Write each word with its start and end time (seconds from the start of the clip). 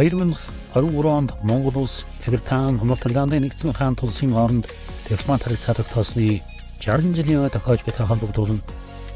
2023 0.00 1.04
онд 1.04 1.34
Монгол 1.42 1.82
улс 1.82 2.06
Британи, 2.26 2.80
Норвегийн 2.80 3.44
нэгдсэн 3.44 3.76
хаан 3.76 3.94
тулсын 3.96 4.32
хооронд 4.32 4.64
дипломат 5.04 5.44
харилцаа 5.44 5.74
тогтоосны 5.76 6.40
60 6.80 7.12
жилийн 7.12 7.44
өмнө 7.44 7.52
тохиож 7.52 7.84
буй 7.84 7.92
холбогдуулан 7.92 8.60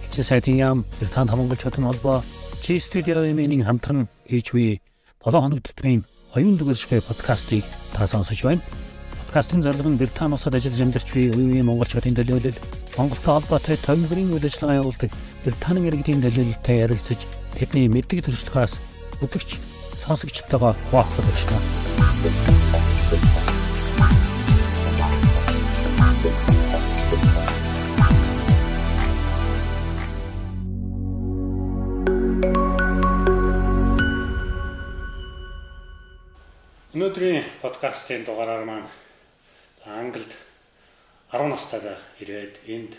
хичээл 0.05 0.29
сайтын 0.29 0.61
яам 0.61 0.85
Британи 1.01 1.31
хамгаалчдын 1.33 1.89
холбоо 1.89 2.21
Чи 2.61 2.77
студиогийн 2.77 3.65
хамтран 3.65 4.09
хийж 4.29 4.53
буй 4.53 4.81
7 5.25 5.41
хоног 5.41 5.65
төтмийн 5.65 6.05
оюун 6.37 6.61
дүгэршгүй 6.61 7.01
подкастыг 7.01 7.65
та 7.97 8.05
сонсож 8.05 8.45
байна. 8.45 8.61
Подкастын 9.25 9.65
зарлал 9.65 9.89
нь 9.89 9.97
Британи 9.97 10.37
улсад 10.37 10.53
ажиллаж 10.53 10.81
амьдарч 10.85 11.09
буй 11.17 11.33
үеийн 11.33 11.65
монголчуудын 11.65 12.13
төлөөлөл 12.13 12.61
Монголтой 13.01 13.33
холбоотой 13.41 13.77
томилбарын 13.81 14.37
үйл 14.37 14.45
ажиллагаа 14.45 14.81
явуулдаг 14.85 15.11
Британи 15.49 15.81
иргэдийн 15.89 16.21
төлөөлөлтэй 16.21 16.77
ярилцаж 16.85 17.21
тэдний 17.57 17.89
мэддэг 17.89 18.29
төрслөхөөс 18.29 18.73
өдөрч 19.25 19.74
сонсогчтойгоо 20.07 20.73
хуваалцах 20.73 21.25
гэж 21.25 21.39
байна. 21.49 21.69
Өнөөдрийн 36.95 37.45
подкастын 37.65 38.23
дугаараар 38.29 38.65
маань 38.69 38.89
Англид 39.89 40.33
10 41.33 41.49
настай 41.49 41.81
байх 41.81 42.03
ирээд 42.21 42.61
энд 42.69 42.93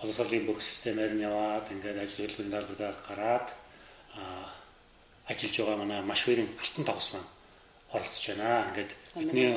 боловсролын 0.00 0.48
бүх 0.48 0.64
системээр 0.64 1.12
нь 1.12 1.24
яваад 1.28 1.68
ингээд 1.68 2.02
ажил 2.02 2.24
хөдөлгөөний 2.24 2.52
даалгавраа 2.56 2.92
гараад 3.06 3.48
ажиллаж 5.30 5.56
байгаа 5.62 5.78
манай 5.78 6.00
маш 6.02 6.26
өрийн 6.26 6.50
алтан 6.58 6.84
тогс 6.84 7.14
маань 7.14 7.30
оролцож 7.94 8.24
байна. 8.34 8.66
Ингээд 8.70 8.92
бидний 9.14 9.54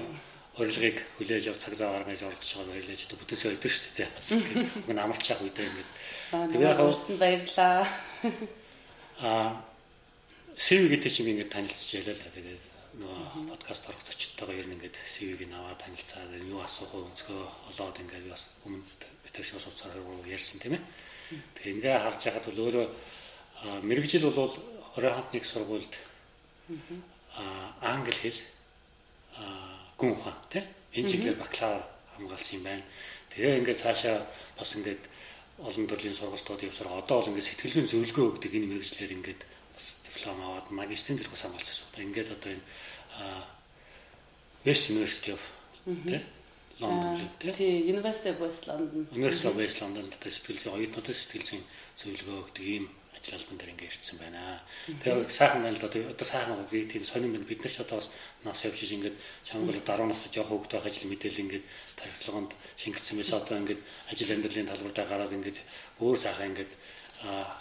урилгыг 0.58 0.98
хүлээж 1.18 1.50
авах 1.50 1.62
цаг 1.62 1.74
зав 1.74 1.90
гаргаж 1.98 2.22
оролцож 2.22 2.52
байгаа 2.54 2.74
баярлалаа 2.78 2.98
ч 3.02 3.04
бүтээсээ 3.10 3.54
өдөр 3.58 3.74
шүү 3.74 3.94
дээ. 3.98 4.10
Уг 4.86 4.92
нь 4.94 5.02
амарч 5.02 5.26
явах 5.34 5.46
үедээ 5.50 5.66
ингээд 5.70 5.90
тэгээ 6.54 6.70
яг 6.70 6.80
өөрсөнд 6.82 7.18
баярлаа. 7.18 7.82
Аа 9.26 9.74
CV 10.54 10.94
гэдэг 10.94 11.10
чинь 11.10 11.34
ингээд 11.34 11.50
танилцж 11.50 11.90
ялаа 11.98 12.14
л 12.14 12.26
тэгээд 12.30 12.64
нөгөө 13.02 13.50
подкаст 13.50 13.90
орох 13.90 14.06
зочдтойгоо 14.06 14.54
ер 14.54 14.68
нь 14.70 14.78
ингээд 14.78 14.98
CV-г 15.10 15.50
аваад 15.50 15.82
танилцаад 15.82 16.38
юу 16.46 16.62
асуух 16.62 16.94
өнцгөө 16.94 17.42
олоод 17.74 17.98
ингээд 17.98 18.30
бас 18.30 18.54
өмнө 18.62 18.86
битэрш 19.26 19.58
сууцаар 19.58 19.98
ярьсан 20.30 20.62
тийм 20.62 20.78
ээ. 20.78 20.84
Тэгээ 21.58 21.74
ингээ 21.74 21.98
харж 22.06 22.22
яхад 22.30 22.46
бол 22.46 22.62
өөрөө 22.70 22.86
мэрэгжил 23.82 24.30
бол 24.30 24.54
орой 24.96 25.12
хамтны 25.14 25.38
их 25.38 25.46
сургуульд 25.46 25.94
аа 27.36 27.74
англи 27.82 28.14
хэл 28.14 28.40
аа 29.38 29.80
гүн 29.98 30.12
ухаан 30.14 30.38
тий 30.50 30.64
энэ 30.94 31.10
чиглэлээр 31.10 31.42
бакалавр 31.42 31.84
хамгаалсан 32.16 32.56
юм 32.58 32.64
байна. 32.64 32.84
Тэгээ 33.34 33.58
ингээд 33.60 33.82
цаашаа 33.82 34.18
бас 34.58 34.72
ингээд 34.78 35.04
олон 35.58 35.88
төрлийн 35.90 36.18
сургалтууд 36.18 36.66
явсаар 36.70 36.90
одоо 37.02 37.18
бол 37.22 37.30
ингээд 37.34 37.50
сэтгэл 37.50 37.74
зүйн 37.74 37.90
зөвлөгөө 37.90 38.26
өгдөг 38.38 38.52
энэ 38.54 38.70
мэрэгжлэр 38.70 39.16
ингээд 39.18 39.42
бас 39.74 39.86
диплом 40.06 40.38
аваад 40.42 40.68
магистрийн 40.70 41.18
зэрэг 41.18 41.34
хамгаалж 41.34 41.80
байна. 41.94 42.08
Ингээд 42.10 42.30
одоо 42.36 42.50
энэ 42.54 42.66
West 44.66 44.90
University 44.94 45.32
of 45.34 45.42
тий 45.84 46.22
Лондон 46.80 47.30
тий. 47.40 47.52
Тий, 47.52 47.74
University 47.94 48.30
of 48.30 48.40
West 48.40 48.68
London. 48.68 49.08
University 49.12 49.48
of 49.48 49.56
West 49.58 49.78
London 49.82 50.06
гэдэг 50.10 50.32
сэтгэл 50.32 50.62
зүйн 50.62 50.76
оюутнуудад 50.78 51.16
сэтгэл 51.18 51.46
зүйн 51.50 51.64
зөвлөгөө 52.00 52.38
өгдөг 52.44 52.66
ийм 52.66 52.86
ажил 53.24 53.40
албан 53.40 53.58
дээр 53.58 53.72
ингээ 53.72 53.88
ирсэн 53.88 54.18
байна. 54.20 54.60
Тэгээ 55.00 55.32
сайхан 55.32 55.64
байна 55.64 55.80
л 55.80 55.80
да. 55.80 55.88
Одоо 55.88 56.28
сайхан 56.28 56.60
гоё 56.68 56.84
тийм 56.92 57.04
сонирн 57.08 57.32
байна. 57.32 57.48
Бид 57.48 57.64
нар 57.64 57.72
ч 57.72 57.80
одоо 57.80 57.98
бас 58.04 58.12
нас 58.44 58.66
явж 58.68 58.84
ингээд 58.84 59.16
чамгал 59.48 59.80
10 59.80 60.12
настай 60.12 60.32
жоох 60.36 60.52
хөвгт 60.52 60.72
байх 60.76 60.86
ажил 60.86 61.08
мэдээл 61.08 61.44
ингээд 61.48 61.66
тархилгоонд 61.96 62.52
шингэсэн 62.76 63.16
байсан. 63.16 63.40
Одоо 63.40 63.56
ингээд 63.64 63.82
ажил 64.12 64.32
амьдралын 64.36 64.68
талбартаа 64.68 65.06
гараад 65.08 65.32
ингээд 65.40 65.58
өөр 66.04 66.18
сайхан 66.20 66.52
ингээд 66.52 66.72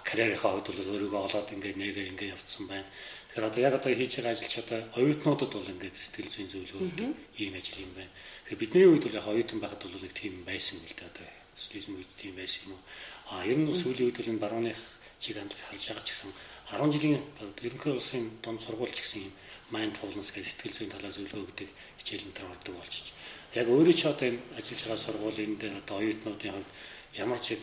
карьерийнхаа 0.03 0.51
хувьд 0.51 0.67
бол 0.75 0.91
өөрийгөө 0.91 1.23
олоод 1.31 1.49
ингээд 1.55 1.79
нэрээ 1.79 2.11
ингээд 2.11 2.35
явцсан 2.35 2.67
байна. 2.67 2.91
Тэгэхээр 3.31 3.47
одоо 3.47 3.61
яг 3.63 3.75
одоо 3.79 3.91
хийж 3.95 4.13
байгаа 4.19 4.35
ажил 4.35 4.51
ч 4.51 4.57
одоо 4.59 4.81
оюутнуудад 4.99 5.51
бол 5.55 5.73
ингээд 5.79 5.95
сэтгэл 5.95 6.33
зүйн 6.35 6.51
зөвлөгөө 6.51 7.11
ийм 7.39 7.55
ажил 7.55 7.87
юм 7.87 7.95
байна. 7.95 8.11
Тэгэхээр 8.51 8.59
бидний 8.59 8.87
үед 8.91 9.05
бол 9.07 9.19
яг 9.23 9.27
оюутан 9.31 9.63
байхад 9.63 9.83
бол 9.87 10.03
нэг 10.03 10.13
тийм 10.13 10.35
байсан 10.43 10.83
үл 10.83 10.91
дээ 10.99 11.07
одоо 11.07 11.27
социализм 11.55 11.95
үед 11.95 12.11
тийм 12.19 12.35
байсан 12.35 12.61
юм 12.67 12.75
уу. 12.75 12.83
А 13.31 13.47
ер 13.47 13.57
нь 13.63 13.71
сүүлийн 13.71 14.11
үед 14.11 14.19
бол 14.19 14.31
энэ 14.35 14.43
барууных 14.43 14.81
чиг 15.23 15.37
хандлага 15.39 15.67
харж 15.71 15.83
байгаа 15.87 16.05
ч 16.07 16.11
гэсэн 16.11 16.31
10 16.73 16.95
жилийн 16.95 17.23
ерөнхий 17.63 17.93
улсын 17.95 18.25
дунд 18.43 18.61
сургууль 18.63 18.95
ч 18.97 19.01
гэсэн 19.07 19.23
юм 19.27 19.33
mindfulness 19.73 20.31
гэх 20.35 20.45
сэтгэл 20.45 20.77
зүйн 20.77 20.93
талаас 20.93 21.17
зөвлөгөө 21.17 21.45
өгдөг 21.49 21.69
хичээл 21.99 22.27
энэ 22.29 22.37
төр 22.37 22.51
ордог 22.53 22.75
болчих. 22.77 23.17
Яг 23.57 23.67
өөрөө 23.73 23.95
ч 23.97 24.03
одоо 24.05 24.27
энэ 24.29 24.41
ажиллаж 24.59 24.83
байгаа 24.85 25.05
сургуулийн 25.05 25.53
дээр 25.57 25.75
одоо 25.81 25.97
оюутнуудын 26.03 26.53
хувьд 26.53 26.71
ямар 27.17 27.41
ч 27.41 27.57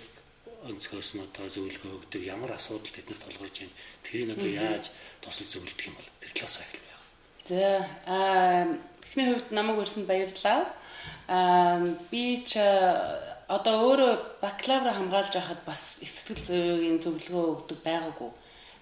өнцгөөс 0.69 1.09
нь 1.15 1.25
одоо 1.27 1.45
зөвлөгөө 1.47 1.91
өгдөг 1.99 2.21
ямар 2.25 2.51
асуудал 2.57 2.91
тэднэрт 2.91 3.23
толгорж 3.23 3.55
байна 3.61 3.75
тэрийг 4.03 4.29
одоо 4.35 4.49
яаж 4.49 4.85
тусал 5.21 5.47
зөвлөдөг 5.47 5.87
юм 5.87 5.95
бол 5.95 6.09
тэр 6.19 6.31
талаас 6.33 6.55
ахил 6.59 6.83
яа. 6.89 7.01
За 7.49 7.61
аа 8.09 8.65
эхний 9.05 9.27
хувьд 9.29 9.49
намайг 9.55 9.77
өрсөнд 9.79 10.09
баярлалаа. 10.09 10.61
Аа 11.29 11.79
би 12.11 12.43
ч 12.43 12.59
одоо 13.49 13.75
өөрөө 13.89 14.11
бакалавра 14.43 14.93
хамгаалж 14.93 15.33
байхад 15.33 15.61
бас 15.65 15.97
сэтгэл 15.97 16.45
зүйн 16.45 16.97
зөвлөгөө 17.01 17.45
өгдөг 17.57 17.79
байгаагүй. 17.81 18.29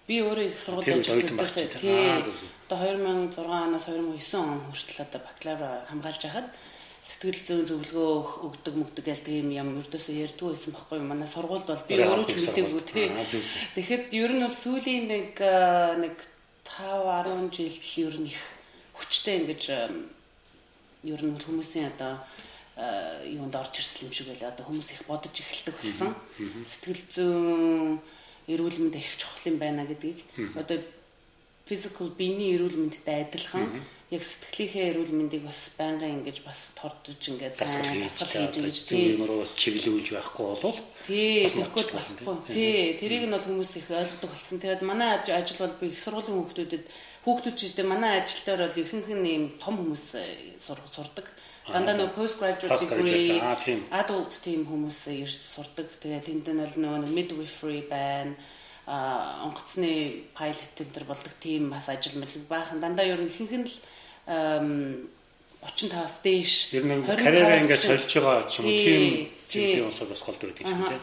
Би 0.08 0.16
өөрөө 0.24 0.46
их 0.52 0.60
сургуульд 0.60 1.08
ажиллаж 1.08 1.80
тийм. 1.80 2.20
Одоо 2.68 2.78
2006 2.84 3.48
оноос 3.48 3.88
2009 3.88 4.44
он 4.44 4.60
хүртэл 4.68 5.04
одоо 5.08 5.22
бакалавра 5.24 5.70
хамгаалж 5.88 6.22
байхад 6.24 6.48
сэтгэл 7.00 7.42
зүйн 7.48 7.66
зөвлөгөө 7.72 8.12
өгдөг 8.48 8.74
мөгдөг 8.76 9.06
гэл 9.08 9.24
тийм 9.24 9.48
юм 9.56 9.80
ердөөсөө 9.80 10.16
ярьдгүй 10.28 10.52
байсан 10.52 10.76
байхгүй? 10.76 11.00
Манай 11.00 11.30
сургуульд 11.32 11.68
бол 11.72 11.88
би 11.88 11.96
өөрөө 12.04 12.28
ч 12.28 12.34
мэдээгүй 12.44 12.84
тийм. 12.92 13.12
Тэгэхэд 13.76 14.06
ер 14.20 14.32
нь 14.36 14.44
бол 14.44 14.58
сүүлийн 14.64 15.06
нэг 15.08 15.32
нэг 16.04 16.16
5 16.68 17.08
10 17.24 17.56
жил 17.56 18.12
ер 18.12 18.16
нь 18.20 18.28
их 18.36 18.42
хүчтэй 19.00 19.48
ингэж 19.48 19.64
ер 21.08 21.22
нь 21.24 21.40
хүмүүсийн 21.40 21.96
одоо 21.96 22.20
юунд 22.78 23.56
орж 23.56 23.74
ирсэн 23.82 24.08
юм 24.08 24.14
шиг 24.14 24.28
байлаа. 24.30 24.54
Одоо 24.54 24.66
хүмүүс 24.70 24.90
их 24.94 25.02
бодож 25.10 25.34
эхэлдэг 25.34 25.76
болсон. 25.78 26.14
Сэтгэл 26.62 27.04
зүйн 27.10 28.02
эрүүл 28.48 28.78
мэнд 28.80 28.96
их 28.96 29.18
чухал 29.18 29.50
юм 29.52 29.58
байна 29.58 29.84
гэдгийг 29.90 30.24
одоо 30.56 30.78
physical 31.68 32.10
биений 32.16 32.56
эрүүл 32.56 32.80
мэндтэй 32.80 33.28
адилхан. 33.28 33.68
Яг 34.08 34.24
сэтгэлийнхээ 34.24 34.86
эрүүл 34.96 35.12
мэндийг 35.12 35.44
бас 35.44 35.68
байнгын 35.76 36.24
ингэж 36.24 36.40
бас 36.48 36.72
тордож 36.80 37.20
ингээд 37.28 37.60
дасгал 37.60 37.92
хийж 37.92 38.56
гэж 38.56 38.78
тийм 38.88 39.20
юм 39.20 39.28
руу 39.28 39.44
бас 39.44 39.52
чиглүүлж 39.60 40.16
байхгүй 40.16 40.46
болвол 40.48 40.80
тий 41.04 41.44
тэгэхгүй 41.44 41.84
болохгүй. 41.92 42.36
тий. 42.48 42.96
Тэрийг 42.96 43.28
нь 43.28 43.36
бол 43.36 43.44
хүмүүс 43.44 43.72
их 43.84 43.92
ойлгодог 43.92 44.32
болсон. 44.32 44.64
Тэгээд 44.64 44.88
манай 44.88 45.20
ажил 45.20 45.60
бол 45.60 45.76
би 45.76 45.92
их 45.92 46.00
сургуулийн 46.00 46.40
хүүхдүүдэд 46.40 46.86
хүүхдүүд 47.28 47.56
ч 47.60 47.62
гэдэг 47.68 47.84
манай 47.92 48.24
ажил 48.24 48.42
дээр 48.48 48.64
бол 48.64 48.80
ихэнх 48.80 49.10
нь 49.12 49.28
ийм 49.28 49.44
том 49.60 49.76
хүмүүс 49.76 50.06
э, 50.24 50.56
сурдаг. 50.56 51.28
Дандаа 51.68 52.00
нөгөө 52.00 52.16
postgraduate 52.16 52.80
degree 52.80 53.44
adult 53.92 54.40
team 54.40 54.64
хүмүүс 54.64 55.12
ирж 55.20 55.44
сурдаг. 55.44 55.92
Тэгээд 56.00 56.32
тэнд 56.32 56.48
нь 56.56 56.64
бол 56.64 56.76
нөгөө 56.80 57.12
midwifery 57.12 57.84
байна 57.92 58.40
онгоцны 58.88 60.24
пайлот 60.34 60.72
төр 60.76 61.06
болдог 61.06 61.34
тийм 61.44 61.70
бас 61.70 61.90
ажил 61.92 62.16
мэл 62.20 62.34
баахан 62.48 62.80
дандаа 62.80 63.06
ер 63.06 63.20
нь 63.20 63.32
ихэнх 63.32 63.54
нь 63.60 63.68
л 63.68 63.76
35-аас 65.68 66.16
дээш 66.24 66.72
ер 66.72 66.86
нь 66.88 67.04
карьераа 67.04 67.60
ингээд 67.60 67.84
сольж 67.84 68.12
байгаа 68.16 68.48
ч 68.48 68.64
юм 68.64 68.66
уу 68.72 68.80
тийм 68.80 69.04
чиглэлийн 69.52 69.92
усаа 69.92 70.08
бас 70.08 70.24
голд 70.24 70.40
байдаг 70.40 70.64
юм 70.64 70.88
тийм 70.88 71.02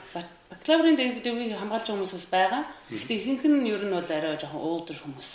бакалаврын 0.55 0.97
дэгдвийг 0.97 1.59
хамгаалж 1.59 1.87
байгаа 1.89 1.99
хүмүүс 1.99 2.15
бас 2.15 2.29
байгаа. 2.31 2.63
Гэхдээ 2.91 3.19
ихэнх 3.19 3.45
нь 3.51 3.69
ер 3.69 3.83
нь 3.85 3.95
бол 3.95 4.11
арай 4.17 4.39
жоохон 4.39 4.63
older 4.63 4.97
хүмүүс. 4.97 5.31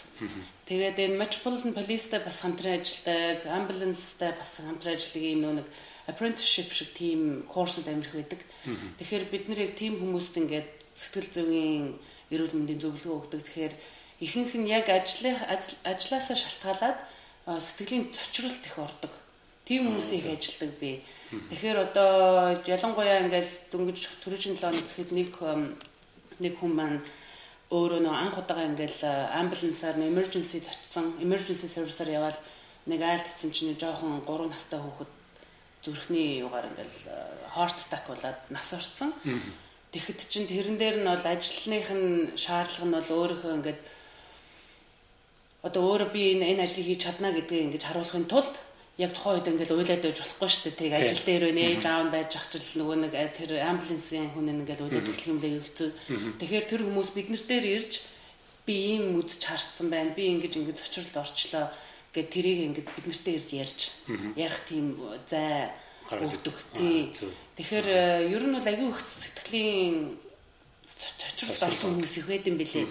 Тэгээд 0.70 0.98
энэ 1.04 1.20
Metropolitan 1.20 1.74
Police-тай 1.76 2.22
бас 2.24 2.40
хамтран 2.40 2.80
ажилладаг, 2.80 3.40
ambulance-тай 3.46 4.32
бас 4.38 4.50
хамтран 4.64 4.96
ажилладаг 4.96 5.24
юм 5.28 5.42
нэг 5.60 5.68
apprenticeship 6.08 6.72
шиг 6.72 6.90
тийм 6.96 7.44
курсууд 7.50 7.90
амирх 7.90 8.14
байдаг. 8.16 8.42
Тэгэхээр 8.98 9.26
бид 9.28 9.46
нэр 9.50 9.60
яг 9.68 9.74
тийм 9.76 10.00
хүмүүст 10.00 10.40
ингээд 10.40 10.70
сэтгэл 10.96 11.30
зүйн 11.36 11.86
эрүүл 12.34 12.56
мэндийн 12.56 12.82
зөвлөгөө 12.82 13.18
өгдөг. 13.20 13.42
Тэгэхээр 13.46 13.74
ихэнх 14.26 14.54
нь 14.60 14.70
яг 14.70 14.90
ажлын 14.90 15.38
ажилласаа 15.86 16.38
шалтгаалаад 16.38 17.00
сэтгэлийн 17.48 18.14
цочролт 18.14 18.64
их 18.66 18.76
ордог. 18.78 19.14
Тийм 19.66 19.86
хүмүүст 19.86 20.12
их 20.14 20.26
ажилдаг 20.26 20.72
би. 20.82 21.02
Тэгэхээр 21.30 21.78
одоо 21.90 22.58
ялангуяа 22.66 23.22
ингээл 23.26 23.54
дөнгөж 23.72 24.00
төрөжин 24.22 24.58
7 24.58 24.66
хоног 24.66 24.86
гэхэд 24.86 25.12
нэг 25.14 25.30
нэг 26.42 26.54
хүн 26.58 26.74
маань 26.74 27.00
өөрөө 27.70 28.02
нөө 28.02 28.16
анх 28.18 28.38
удаага 28.42 28.66
ингээл 28.66 29.02
амбулансаар 29.30 30.02
emergency 30.02 30.58
очсон, 30.66 31.14
emergency 31.22 31.70
service-аар 31.70 32.10
яваад 32.10 32.38
нэг 32.90 33.02
айлт 33.06 33.30
гэсэн 33.30 33.54
чинь 33.54 33.78
жоохон 33.78 34.26
3 34.26 34.50
настай 34.50 34.82
хүүхэд 34.82 35.12
зүрхний 35.86 36.42
югаар 36.42 36.66
ингээл 36.74 36.98
heart 37.54 37.78
attack 37.78 38.10
болоод 38.10 38.40
нас 38.50 38.74
орсон. 38.74 39.14
Тэгэхэд 39.90 40.20
чинь 40.30 40.46
тэрэн 40.46 40.78
дээр 40.78 40.98
нь 41.02 41.10
бол 41.10 41.26
ажлынх 41.26 41.90
нь 41.90 42.38
шаардлага 42.38 42.86
нь 42.86 42.96
бол 42.98 43.10
өөрийнхөө 43.10 43.54
ингээд 43.58 43.80
одоо 45.66 45.82
өөрөө 45.82 46.10
би 46.14 46.22
энэ 46.38 46.46
энэ 46.54 46.64
ажлыг 46.66 46.86
хийж 46.86 47.02
чадна 47.04 47.34
гэдгийг 47.34 47.66
ингэж 47.74 47.84
харуулахын 47.90 48.30
тулд 48.30 48.54
яг 49.00 49.12
тухайн 49.16 49.40
үед 49.40 49.50
ингээл 49.50 49.76
уйлаад 49.80 50.04
байж 50.04 50.18
болохгүй 50.20 50.50
шүү 50.52 50.64
дээ. 50.68 50.80
Тэг 50.80 50.92
ажил 50.94 51.24
дээр 51.26 51.44
өнөө 51.50 51.68
ээж 51.72 51.84
аав 51.88 52.04
нь 52.06 52.14
байж 52.14 52.32
ах 52.36 52.48
чил 52.52 52.68
нөгөө 52.84 52.98
нэг 53.00 53.14
тэр 53.34 53.52
амбулансын 53.64 54.30
хүн 54.36 54.52
ингээл 54.60 54.84
уйлаад 54.84 55.08
эхлэх 55.08 55.32
юм 55.32 55.40
лээ 55.40 55.54
хэвчээ. 55.58 55.92
Тэгэхээр 56.40 56.66
тэр 56.68 56.82
хүмүүс 56.84 57.10
бид 57.16 57.28
нар 57.32 57.44
дээр 57.48 57.66
ирж 57.80 57.94
би 58.68 58.76
ийм 58.94 59.04
үдч 59.16 59.42
харцсан 59.48 59.88
байна. 59.88 60.12
Би 60.12 60.24
ингэж 60.36 60.54
ингэж 60.60 60.78
зочролд 60.84 61.16
орчлоо 61.16 61.66
гэд 62.12 62.28
тэрийг 62.28 62.60
ингэж 62.68 62.88
бид 62.92 63.06
нартэй 63.08 63.34
ирж 63.40 63.50
ярьж 63.56 63.80
ярих 64.36 64.60
тийм 64.68 65.00
зай 65.32 65.72
өгдөг. 66.18 66.56
Тий. 66.74 67.14
Тэгэхээр 67.58 67.88
э, 67.88 68.34
ер 68.34 68.44
нь 68.48 68.56
бол 68.56 68.66
аягүй 68.66 68.90
их 68.90 69.00
сэтгэлийн 69.06 70.18
цочролд 70.98 71.62
орсон 71.70 72.02
хүмүүс 72.02 72.14
их 72.20 72.28
байд 72.28 72.50
юм 72.50 72.58
бэлээ. 72.58 72.88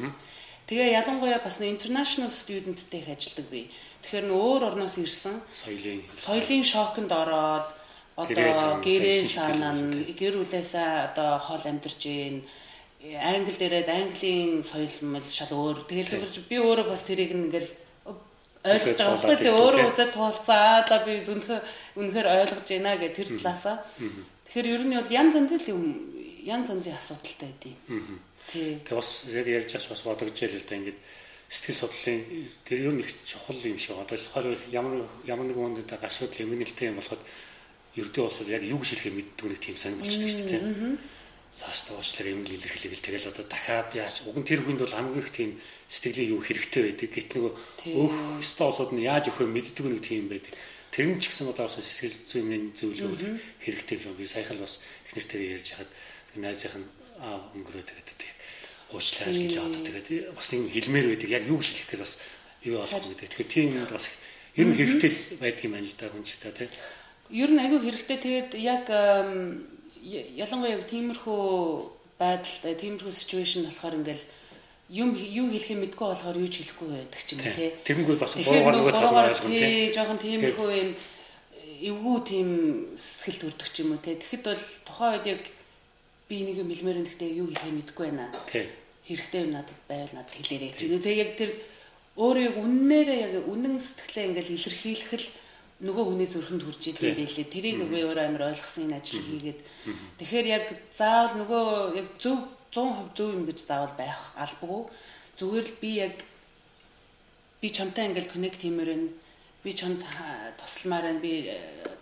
Тэгээ 0.68 0.96
ялангуяа 1.00 1.40
бас 1.40 1.58
international 1.60 2.30
studentтэй 2.30 3.00
их 3.00 3.08
ажилладаг 3.08 3.46
би. 3.50 3.72
Тэгэхээр 4.04 4.26
нөө 4.28 4.38
өөр 4.38 4.62
орноос 4.70 4.96
ирсэн 5.00 5.40
соёлын 5.48 6.04
соёлын 6.06 6.64
шоконд 6.64 7.10
ороод 7.12 7.68
одоо 8.16 8.80
гэрээ 8.84 9.24
санаа 9.24 9.74
гэр 10.12 10.34
бүлээсээ 10.38 10.88
одоо 11.08 11.38
хоол 11.40 11.64
амьдарч 11.64 11.96
гин 12.04 12.44
англи 13.00 13.56
дээрээд 13.56 13.88
английн 13.88 14.62
соёл 14.62 14.92
мэл 15.08 15.28
шал 15.30 15.52
өөр. 15.54 15.88
Тэгэл 15.88 16.48
би 16.50 16.56
өөрөө 16.60 16.86
бас 16.90 17.02
тэрийг 17.06 17.32
ингээл 17.32 17.70
ойлгож 18.74 18.98
байгаа 18.98 19.16
байхгүй 19.16 19.36
тий 19.40 19.52
өөрөө 19.52 19.86
үзээд 19.92 20.12
туулцаа 20.12 20.84
да 20.88 20.96
би 21.04 21.12
зөвхөн 21.24 21.60
үнэхээр 21.96 22.28
ойлгож 22.28 22.66
байна 22.68 22.96
гэх 23.00 23.16
тэр 23.16 23.28
талаасаа. 23.38 23.76
Тэгэхээр 24.48 24.72
ер 24.74 24.82
нь 24.84 24.96
бол 24.96 25.12
янз 25.12 25.34
янзын 25.38 25.62
юм 25.72 25.82
янз 26.44 26.68
янзын 26.72 26.96
асуудалтай 27.00 27.48
байдیں۔ 27.52 27.74
Тий. 28.48 28.80
Тэгээ 28.84 28.96
бас 28.96 29.10
яг 29.28 29.46
ярьж 29.46 29.72
бас 29.76 29.86
бас 29.92 30.02
бодогдож 30.04 30.38
байл 30.40 30.56
л 30.56 30.68
да 30.68 30.76
ингээд 30.80 30.98
сэтгэл 31.48 31.80
судлалын 31.80 32.20
тэр 32.64 32.78
ер 32.88 32.94
нь 32.96 33.02
их 33.04 33.10
чухал 33.24 33.56
юм 33.56 33.78
шиг 33.80 33.96
одоо 33.96 34.16
тухайн 34.16 34.56
ямар 34.72 35.04
ямар 35.24 35.46
нэгэн 35.48 35.84
хүнд 35.84 35.88
гашуудлын 35.88 36.44
эмгэнэлтэй 36.44 36.88
юм 36.92 37.00
болоход 37.00 37.22
ердөө 37.96 38.24
бас 38.24 38.38
яг 38.48 38.62
юу 38.64 38.80
гэж 38.80 38.88
хэлэхээ 38.92 39.16
мэддэг 39.16 39.46
нэг 39.48 39.60
тийм 39.60 39.76
сонир 39.76 40.00
болчихдог 40.00 40.28
шүү 40.28 40.48
дээ. 40.48 41.17
Цааш 41.48 41.78
туучлаар 41.88 42.28
эмгэл 42.32 42.60
илэрхийлэл 42.60 43.02
тэгэл 43.02 43.30
одоо 43.32 43.44
дахиад 43.48 43.90
яаж 43.96 44.22
уг 44.28 44.36
нь 44.36 44.46
тэр 44.46 44.62
хүнд 44.62 44.84
бол 44.84 44.94
хамгийн 44.94 45.22
их 45.24 45.32
тийм 45.32 45.50
сэтгэлийн 45.88 46.32
юу 46.36 46.40
хэрэгтэй 46.44 46.82
байдаг. 46.92 47.08
Гэт 47.08 47.30
нөгөө 47.34 47.52
өөх 47.96 48.14
столсууд 48.44 48.92
нь 48.92 49.06
яаж 49.08 49.32
өгөх 49.32 49.48
мэддэг 49.48 49.86
нэг 49.88 50.02
тийм 50.04 50.28
байдаг. 50.28 50.52
Тэр 50.92 51.06
нь 51.08 51.20
ч 51.20 51.32
гэсэн 51.32 51.48
одоо 51.48 51.64
бас 51.64 51.80
сэтгэл 51.80 52.16
зүйн 52.28 52.76
зөвлөгөө 52.76 53.64
хэрэгтэй 53.64 53.96
юм. 53.96 54.14
Би 54.14 54.28
саяхан 54.28 54.60
бас 54.60 54.84
их 55.08 55.12
нэртэй 55.16 55.56
ярьж 55.56 55.68
хахад 55.72 55.90
найзынх 56.36 56.76
нь 56.78 56.88
аа 57.24 57.40
өнгөрөө 57.56 57.84
тэгээд 57.84 58.08
тийм 58.20 58.34
уучлаарай 58.92 59.34
гэж 59.48 59.56
одоо 59.58 59.82
тэгээд 59.84 60.08
бас 60.36 60.48
нэг 60.52 60.72
хэлмээр 60.72 61.06
байдаг. 61.12 61.28
Яг 61.32 61.44
юу 61.48 61.58
хэлэх 61.58 61.88
гээд 61.88 62.02
бас 62.04 62.12
юу 62.64 62.76
болох 62.80 63.02
гэдэг. 63.08 63.28
Тэгэхээр 63.32 63.52
тийм 63.52 63.68
юм 63.72 63.88
бас 63.88 64.06
ер 64.56 64.66
нь 64.68 64.76
хэрэгтэй 64.76 65.12
байдаг 65.40 65.64
юм 65.64 65.72
байна 65.72 65.88
л 65.88 65.96
да 65.96 66.06
хүн 66.12 66.24
ч 66.24 66.30
та 66.40 66.52
тийм. 66.52 66.70
Ер 67.28 67.50
нь 67.52 67.60
айгүй 67.60 67.80
хэрэгтэй. 67.84 68.18
Тэгээд 68.20 68.50
яг 68.56 68.84
ялангуяа 70.04 70.76
яг 70.78 70.84
тиймэрхүү 70.90 71.42
байдалд 72.18 72.64
тиймэрхүү 72.78 73.12
ситүэйшн 73.12 73.66
болохоор 73.66 73.98
ингээл 73.98 74.24
юм 74.88 75.12
юу 75.12 75.52
хэлэхээ 75.52 75.78
мэдгүй 75.84 76.06
болохоор 76.08 76.40
юу 76.40 76.48
ч 76.48 76.64
хэлэхгүй 76.64 76.88
байдаг 76.88 77.20
ч 77.20 77.28
юм 77.36 77.40
тий. 77.44 77.70
Тэгэнгүүт 77.84 78.20
бас 78.24 78.34
буугаар 78.40 78.76
нөгөө 78.80 78.94
талаар 78.96 79.28
ойлгох 79.36 79.52
тий. 79.52 79.92
Жохон 79.92 80.18
тиймэрхүү 80.18 80.68
юм 80.80 80.90
эвгүй 81.78 82.16
тийм 82.24 82.48
сэтгэл 82.96 83.40
төрдөг 83.52 83.68
ч 83.68 83.76
юм 83.84 83.92
уу 83.92 84.00
тий. 84.00 84.16
Тэгэхэд 84.16 84.44
бол 84.48 84.64
тухайн 84.88 85.12
үед 85.20 85.26
яг 85.28 85.42
би 86.28 86.36
нэг 86.42 86.56
юм 86.56 86.72
хэлмээр 86.72 86.98
нэгтэй 87.04 87.30
юу 87.36 87.46
хэлэхээ 87.52 87.76
мэдэхгүй 87.76 88.06
байна. 88.08 88.32
Хэрэгтэй 89.04 89.40
юм 89.44 89.52
надад 89.52 89.78
байвал 89.88 90.14
надад 90.16 90.34
хэлээрэй 90.34 90.70
гэж. 90.72 90.80
Тэгээ 91.04 91.22
яг 91.22 91.32
тэр 91.36 91.50
өөрөө 92.16 92.44
яг 92.48 92.56
үннээрээ 92.56 93.18
яг 93.28 93.34
үнэн 93.44 93.76
сэтгэлээ 93.76 94.24
ингээл 94.32 94.54
илэрхийлэх 94.56 95.12
л 95.20 95.26
нөгөө 95.78 96.04
хүний 96.10 96.28
зүрхэнд 96.28 96.62
хүрч 96.66 96.82
идэв 96.90 97.06
юм 97.06 97.18
байлээ. 97.22 97.46
Тэрийг 97.46 97.78
би 97.86 98.02
өөрөө 98.02 98.24
амар 98.26 98.50
ойлгосон 98.50 98.90
энэ 98.90 98.98
ажил 98.98 99.22
хийгээд. 99.22 99.60
Тэгэхээр 100.18 100.46
яг 100.50 100.66
заавал 100.90 101.34
нөгөө 101.38 101.64
яг 102.02 102.08
зөв 102.18 102.38
100% 102.74 103.14
зөв 103.14 103.28
юм 103.30 103.44
гэж 103.46 103.58
заавал 103.62 103.94
байх 103.94 104.18
албагүй. 104.34 104.82
Зүгээр 105.38 105.66
л 105.70 105.78
би 105.78 105.90
яг 106.02 106.16
би 107.62 107.68
чамтай 107.70 108.10
ингээл 108.10 108.32
коннект 108.32 108.58
хиймээр 108.58 108.90
байна. 108.90 109.08
Би 109.62 109.70
чамд 109.70 110.02
тусламаар 110.58 111.14
байна. 111.14 111.22
Би 111.22 111.32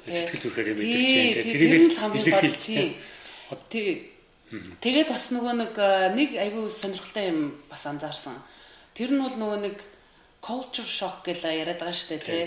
сэтгэл 0.09 0.41
зүрхээр 0.41 0.69
мэдэрч 0.73 1.13
байна. 1.13 1.45
Тэрийг 1.45 1.73
илэрхийлж 1.93 2.65
тийм. 2.65 2.89
Тэг 3.69 4.17
Тэгээд 4.47 5.11
бас 5.11 5.35
нөгөө 5.35 5.55
нэг 5.59 5.75
нэг 6.15 6.31
айгүй 6.39 6.71
сонирхолтой 6.71 7.35
юм 7.35 7.41
бас 7.67 7.83
анзаарсан. 7.83 8.39
Тэр 8.95 9.11
нь 9.11 9.19
бол 9.19 9.35
нөгөө 9.35 9.59
нэг 9.67 9.77
culture 10.39 10.87
shock 10.87 11.27
гэж 11.27 11.51
яриад 11.51 11.83
байгаа 11.83 11.91
шүү 11.91 12.11
дээ 12.15 12.23
тий. 12.23 12.45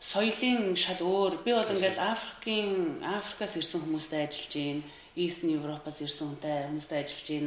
Соёлын 0.00 0.78
шал 0.78 1.02
өөр. 1.02 1.42
Би 1.42 1.52
бол 1.52 1.66
ингээл 1.66 1.98
Африкийн 1.98 3.02
Африкаас 3.02 3.58
ирсэн 3.58 3.82
хүмүүстэй 3.82 4.26
ажиллаж 4.26 4.52
гин, 4.54 4.78
Eastern 5.18 5.50
Europe-аас 5.58 5.98
ирсэн 6.02 6.38
хүнтэй 6.38 6.70
хүмүүстэй 6.70 6.98
ажиллаж 7.02 7.26
гин, 7.26 7.46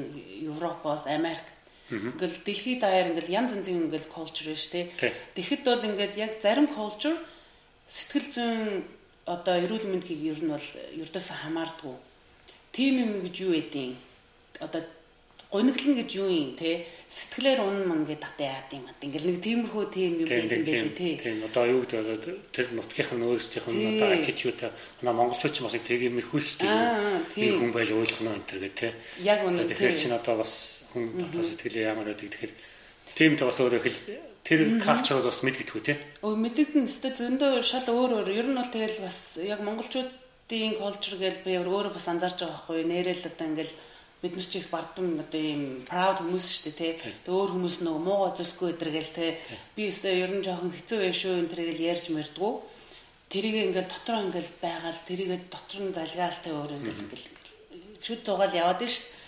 Европоос, 0.52 1.08
Америк 1.08 1.48
Ингээл 1.92 2.40
дэлхийд 2.48 2.80
даяар 2.80 3.12
ингээл 3.12 3.36
янз 3.36 3.52
янзын 3.52 3.92
ингээл 3.92 4.08
culture 4.08 4.56
шүү 4.56 4.72
дээ. 4.72 5.12
Тэгэхэд 5.36 5.62
бол 5.68 5.88
ингээд 5.92 6.16
яг 6.16 6.32
зарим 6.40 6.72
culture 6.72 7.20
сэтгэл 7.84 8.28
зүйн 8.32 8.88
одоо 9.28 9.60
эрүүл 9.60 9.92
мэндийг 9.92 10.24
ер 10.24 10.40
нь 10.40 10.56
бол 10.56 10.68
ердөөсөө 11.04 11.38
хамаардгүй 11.44 11.96
тийм 12.72 12.96
юм 13.04 13.12
гэж 13.28 13.36
юу 13.44 13.52
байдیں۔ 13.60 13.92
Одоо 14.64 14.82
гониглон 15.52 15.96
гэж 16.00 16.10
юу 16.16 16.30
юм 16.32 16.56
те 16.56 16.88
сэтгэлээр 17.12 17.60
унн 17.60 17.84
ман 17.84 18.02
гэдэг 18.08 18.32
та 18.40 18.44
яад 18.48 18.72
юм 18.72 18.88
аа. 18.88 18.96
Ингээл 19.04 19.28
нэг 19.28 19.38
тиймэрхүү 19.44 19.84
тийм 19.92 20.12
юм 20.24 20.30
байдаг 20.32 20.64
гэлээ 20.64 20.96
те. 20.96 21.10
Тийм 21.20 21.44
одоо 21.44 21.64
юу 21.68 21.84
гэдэг 21.84 22.56
тэр 22.56 22.68
нутгийнх 22.72 23.12
нь 23.12 23.26
өөрсдийнх 23.28 23.68
нь 23.68 24.00
одоо 24.00 24.10
attitude 24.16 24.72
манай 25.04 25.14
монголчууд 25.20 25.52
ч 25.52 25.60
бас 25.60 25.76
юмэрхүү 25.76 26.40
шүү 26.40 26.58
дээ. 26.64 27.60
хүн 27.60 27.72
байж 27.76 27.90
ойлгох 27.92 28.22
нь 28.24 28.32
энэ 28.32 28.48
төр 28.48 28.60
гэх 28.64 28.76
те. 28.80 28.90
Яг 29.20 29.44
үнэ. 29.44 29.68
Тэгэхээр 29.68 29.96
чинь 30.00 30.16
одоо 30.16 30.40
бас 30.40 30.88
хүн 30.96 31.20
дотоод 31.20 31.44
сэтгэлээ 31.44 31.92
ямар 31.92 32.08
байдаг 32.08 32.32
тэгэхээр 32.32 32.54
тийм 33.12 33.32
ч 33.36 33.40
бас 33.44 33.60
өөрөө 33.60 33.84
их 33.92 33.98
тэр 34.48 34.80
калчрыг 34.80 35.28
бас 35.28 35.44
мэдгэдэггүй 35.44 35.84
те. 35.84 36.00
Өө 36.24 36.34
мэдэгдэн 36.40 36.88
өстө 36.88 37.12
зөндөө 37.12 37.60
шал 37.60 37.92
өөр 37.92 38.24
өөр. 38.24 38.30
Ер 38.32 38.48
нь 38.48 38.56
бол 38.56 38.72
тэгэл 38.72 39.04
бас 39.04 39.36
яг 39.44 39.60
монголчууд 39.60 40.22
Монголын 40.52 40.76
culture 40.76 41.16
гэж 41.16 41.36
би 41.46 41.56
өөрөө 41.56 41.96
бас 41.96 42.08
анзаарч 42.12 42.44
байгаа 42.44 42.60
байхгүй 42.60 42.84
нэрэл 42.84 43.24
одоо 43.24 43.48
ингээл 43.48 43.74
бид 44.22 44.38
нар 44.38 44.46
ч 44.46 44.62
их 44.62 44.70
бардам 44.70 45.18
одоо 45.18 45.42
ийм 45.42 45.82
proud 45.90 46.22
хүмүүс 46.22 46.46
шүү 46.46 46.64
дээ 46.78 46.78
тий. 46.78 46.94
Тэ 47.26 47.34
өөр 47.34 47.58
хүмүүс 47.58 47.82
нөгөө 47.82 48.02
муугаа 48.06 48.38
зөвлөхгүй 48.38 48.70
өдргээл 48.78 49.12
тий. 49.18 49.32
Би 49.74 49.90
өстой 49.90 50.22
ер 50.22 50.30
нь 50.38 50.46
жоохон 50.46 50.70
хэцүү 50.70 50.98
байх 51.02 51.18
шүү 51.18 51.42
энэ 51.42 51.50
тэргээл 51.50 51.86
ярьж 51.90 52.06
мэрдгүү. 52.14 52.54
Тэрийг 53.34 53.56
ингээл 53.74 53.90
дотроо 53.90 54.22
ингээл 54.22 54.52
байгаал 54.62 55.00
тэрийгээ 55.10 55.40
дотор 55.50 55.82
нь 55.82 55.96
залгаалтай 55.98 56.54
өөр 56.54 56.72
ингээл 56.78 57.02
ингээл 57.02 57.28
шүд 58.06 58.22
зугаал 58.22 58.54
яваад 58.54 58.86
шүү 58.86 59.10
дээ. 59.10 59.20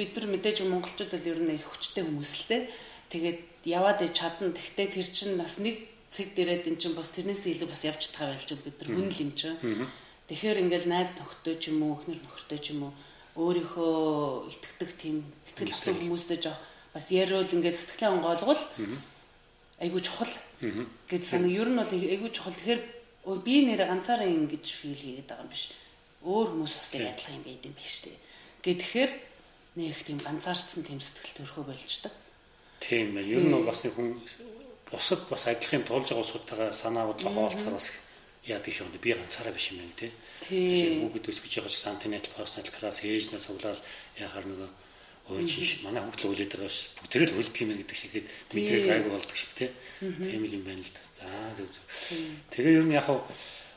Бид 0.00 0.10
нар 0.16 0.26
мэдээж 0.32 0.56
монголчууд 0.64 1.12
бол 1.12 1.28
ер 1.28 1.40
нь 1.44 1.52
их 1.52 1.68
хүчтэй 1.68 2.04
хүмүүс 2.08 2.32
л 2.40 2.48
тий. 2.48 2.60
Тэгээд 3.12 3.40
яваад 3.68 4.00
чадна. 4.16 4.56
Тэгтээ 4.56 4.88
тэр 4.96 5.08
чинь 5.12 5.36
бас 5.36 5.60
нэг 5.60 5.76
цэг 6.08 6.32
дээрээд 6.32 6.72
эн 6.72 6.76
чинь 6.80 6.96
бас 6.96 7.12
тэрнээс 7.12 7.44
илүү 7.44 7.68
бас 7.68 7.84
явж 7.84 8.00
чадгаа 8.00 8.32
байлж 8.32 8.48
бид 8.64 8.76
нар 8.80 8.90
хүн 8.96 9.12
л 9.12 9.22
юм 9.28 9.32
чинь. 9.36 9.60
Тэгэхээр 10.30 10.62
ингээл 10.64 10.88
найз 10.88 11.12
нөхдөд 11.20 11.56
ч 11.60 11.68
юм 11.68 11.84
уу, 11.84 12.00
эхнэр 12.00 12.20
нөхөртэй 12.24 12.60
ч 12.64 12.72
юм 12.72 12.88
уу 12.88 12.92
өөрийнхөө 13.38 14.50
итгэдэг 14.50 14.90
тийм 14.98 15.16
итгэл 15.46 15.70
авсан 15.70 15.94
хүмүүстэй 15.94 16.38
жоо 16.42 16.56
бас 16.90 17.06
яриул 17.14 17.46
ингээд 17.46 17.78
сэтгэлээ 17.78 18.10
онгойлгол 18.18 18.62
айгуу 19.78 20.02
чухал 20.02 20.34
гэж 21.06 21.22
санаа. 21.22 21.50
Ер 21.50 21.70
нь 21.70 21.78
бол 21.78 21.86
айгуу 21.86 22.30
чухал. 22.34 22.54
Тэгэхээр 22.58 22.82
би 23.46 23.54
нэр 23.62 23.86
ганцаараа 23.86 24.26
ингэж 24.26 24.66
фил 24.66 24.98
хийгээд 24.98 25.30
байгаа 25.30 25.46
юм 25.46 25.52
биш. 25.54 25.70
Өөр 26.26 26.48
хүмүүс 26.50 26.74
бас 26.74 26.90
яг 26.98 27.14
адилхан 27.14 27.38
юм 27.38 27.44
байд 27.46 27.62
юм 27.62 27.74
биш 27.78 27.96
үү. 28.02 28.16
Гэхдээ 28.66 29.08
нэг 29.78 29.96
тийм 30.02 30.18
ганцаардсан 30.18 30.82
тийм 30.82 30.98
сэтгэл 30.98 31.38
төрхөө 31.38 31.64
болчдаг. 31.70 32.14
Тийм 32.82 33.14
байна. 33.14 33.28
Ер 33.30 33.46
нь 33.46 33.62
бас 33.62 33.86
хүн 33.86 34.18
бусад 34.90 35.22
бас 35.30 35.46
адилхан 35.46 35.86
тулж 35.86 36.10
байгаа 36.10 36.26
усуудтайгаа 36.26 36.72
санаа 36.74 37.06
бодлоо 37.06 37.30
хоолцохоор 37.30 37.78
бас 37.78 37.94
яадаг 38.48 38.72
шүү 38.72 38.88
дээ. 38.96 39.04
Би 39.04 39.12
ганцаараа 39.12 39.52
биш 39.52 39.68
юм 39.70 39.84
байна 39.84 39.96
тий. 40.00 40.10
Тэгэхээр 40.48 41.04
хүүхэд 41.04 41.28
өсгөж 41.28 41.52
байгаа 41.52 41.72
ч 41.72 41.76
сантинет 41.76 42.26
personal 42.32 42.68
class 42.72 43.04
ээжнээс 43.04 43.44
суглаад 43.44 43.80
яхаар 44.16 44.46
нөгөө 44.48 44.70
өө 45.28 45.44
чи 45.44 45.84
манай 45.84 46.00
хүүхд 46.00 46.20
л 46.24 46.32
үлээд 46.32 46.52
байгаа 46.56 46.72
ш. 46.72 46.88
Бүгд 47.04 47.14
л 47.28 47.36
үлдэх 47.36 47.60
юм 47.60 47.76
гэдэг 47.76 47.96
шиг 47.96 48.12
мэдрэг 48.56 48.84
гайгүй 48.88 49.12
болдог 49.12 49.36
шиг 49.36 49.52
тий. 49.52 49.70
Тийм 50.00 50.42
л 50.48 50.56
юм 50.56 50.64
байна 50.64 50.80
л 50.80 50.92
да. 50.96 51.02
За 51.12 51.28
зөв 51.52 51.68
зөв. 51.68 51.84
Тэгээ 52.48 52.80
ер 52.80 52.86
нь 52.88 52.96
яг 52.96 53.06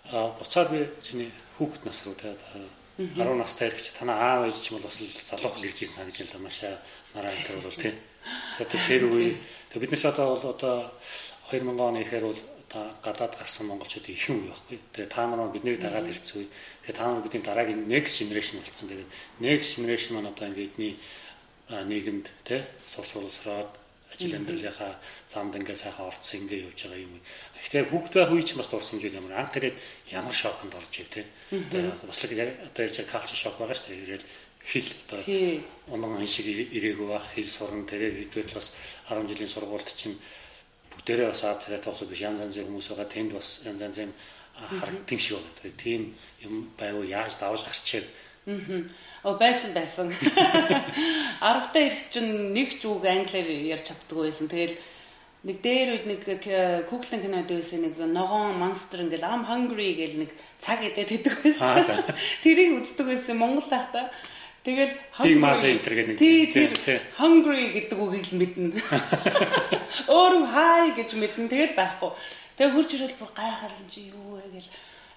буцаад 0.08 0.72
би 0.72 0.88
чиний 1.04 1.30
хүүхэд 1.60 1.84
нас 1.84 2.00
руу 2.08 2.16
тий 2.16 2.32
10 2.98 3.36
настай 3.36 3.72
чи 3.72 3.92
танаа 3.98 4.40
аав 4.40 4.48
ээж 4.48 4.58
ч 4.62 4.72
юм 4.72 4.80
бол 4.80 4.88
бас 4.88 5.00
залуухан 5.00 5.63
ирж 5.63 5.78
ирсэн 5.82 6.08
гэж 6.08 6.32
л 6.32 6.44
машаа 6.44 6.78
мараа 7.16 7.32
энэ 7.32 7.63
бол 7.63 7.75
тий. 7.75 7.96
Тэгэхээр 8.60 8.78
тэр 8.88 9.04
үе 9.10 9.36
бид 9.80 9.92
нар 9.92 10.06
одоо 10.12 10.28
бол 10.36 10.46
одоо 10.54 10.75
2000 11.51 11.80
оны 11.82 12.00
ихээр 12.04 12.25
бол 12.30 12.42
та 12.72 12.96
гадаад 13.04 13.36
гарсан 13.36 13.68
монголчуудын 13.68 14.16
их 14.16 14.30
юм 14.32 14.48
байхгүй. 14.48 14.80
Тэгээ 14.96 15.12
та 15.12 15.28
нар 15.28 15.51
бидний 15.51 15.75
дагаад 15.75 16.08
ирсэн 16.08 16.48
үе. 16.48 16.48
Тэгээ 16.88 16.96
та 16.96 17.04
нар 17.12 17.20
бидний 17.20 17.44
дараагийн 17.44 17.84
next 17.84 18.16
generation 18.24 18.63
болсон. 18.63 18.88
Тэгээд 18.88 19.12
next 19.44 19.75
generation 19.75 20.12
маань 20.16 20.32
одоо 20.32 20.48
ингээд 20.48 20.72
эдний 20.72 20.96
нийгэмд 21.68 22.32
тэ 22.48 22.63
сурч 22.88 23.20
боловсроод 23.20 23.72
ажил 24.16 24.36
амьдралынхаа 24.40 24.96
замд 25.28 25.60
ингээ 25.60 25.75
сайхан 25.75 26.08
орцсон 26.08 26.48
ингээ 26.48 26.72
явж 26.72 26.80
байгаа 26.88 27.04
юм. 27.04 27.20
Гэхдээ 27.60 27.84
хүүхд 27.92 28.13
байх 28.16 28.32
үе 28.32 28.44
чинь 28.48 28.60
бас 28.63 28.72
дурсан 28.72 29.00
жил 29.04 29.20
ямар 29.20 29.36
анх 29.36 29.51
тэрээд 29.51 29.75
ямар 30.16 30.36
шоконд 30.36 30.75
орж 30.75 30.94
ив 30.96 31.10
те. 31.12 31.28
Бас 31.51 32.24
л 32.24 32.40
яг 32.40 32.56
одоо 32.72 32.84
яг 32.88 33.08
калчер 33.12 33.36
шок 33.36 33.60
байгаа 33.60 33.75
шүү 33.75 33.92
дээ. 33.92 34.04
Ирээд 34.08 34.24
хэл 34.63 34.90
одоо 35.12 35.20
унан 35.92 36.24
ан 36.24 36.28
шиг 36.28 36.48
ирээгүй 36.48 37.08
байх 37.08 37.25
хэл 37.36 37.50
сурна 37.50 37.88
тэгээ 37.88 38.32
хэдвэт 38.32 38.51
бас 38.56 38.72
10 39.10 39.28
жилийн 39.28 39.51
сургуульд 39.51 39.90
чинь 39.92 40.16
бүгдээрээ 40.92 41.28
бас 41.32 41.44
аад 41.44 41.64
царай 41.64 41.82
тоосод 41.82 42.10
биш 42.10 42.22
янз 42.22 42.44
янзын 42.44 42.68
хүмүүс 42.68 42.88
байгаа 42.92 43.10
тэнд 43.10 43.32
бас 43.34 43.62
янз 43.66 43.82
янзын 43.82 44.12
харагдсан 44.56 45.20
шиг 45.20 45.40
байна. 45.40 45.74
Тийм 45.78 46.02
юм 46.44 46.54
байвал 46.78 47.08
яаж 47.08 47.40
давж 47.40 47.64
гарчээ 47.66 48.04
Оо 49.24 49.38
байсан 49.38 49.74
байсан. 49.74 50.10
10 51.42 51.74
та 51.74 51.80
ирэх 51.80 52.10
чинь 52.10 52.54
нэг 52.58 52.74
ч 52.74 52.90
үг 52.90 53.06
англиар 53.06 53.46
ярьж 53.46 53.94
чаддгүй 53.94 54.34
байсан. 54.34 54.50
Тэгэл 54.50 54.82
нэг 55.46 55.58
дээр 55.62 55.90
үед 55.94 56.06
нэг 56.10 56.22
Google 56.90 57.22
кинод 57.22 57.46
байсан 57.46 57.86
нэг 57.86 58.02
ногоон 58.02 58.58
монстр 58.58 59.06
ингээл 59.06 59.30
I'm 59.30 59.46
hungry 59.46 59.94
гэл 59.94 60.26
нэг 60.26 60.34
цаг 60.58 60.82
идээд 60.82 61.22
хэдэг 61.22 61.36
байсан. 61.38 62.02
Тэрийг 62.44 62.82
үздэг 62.82 63.14
байсан 63.14 63.38
Монгол 63.38 63.70
тахта. 63.70 64.10
Тэгэл 64.62 64.94
hungry 65.18 65.38
маш 65.41 65.65
энтер 65.65 65.94
гэдэг 65.98 66.22
нэг 66.22 66.77
тэр 66.86 67.01
hungry 67.18 67.74
гэдэг 67.74 67.98
үгийг 67.98 68.25
л 68.30 68.38
мэднэ. 68.38 68.77
Өөр 70.13 70.46
хай 70.46 70.94
гэж 70.94 71.18
мэднэ. 71.18 71.50
Тэгэл 71.50 71.74
байхгүй. 71.74 72.12
Тэгээ 72.62 72.74
хурж 72.77 72.89
ирэл 72.94 73.18
бүр 73.18 73.32
гайхал 73.34 73.74
юм 73.82 73.89
чи 73.89 74.13
юу 74.13 74.38
вэ 74.38 74.46
гэл 74.53 74.70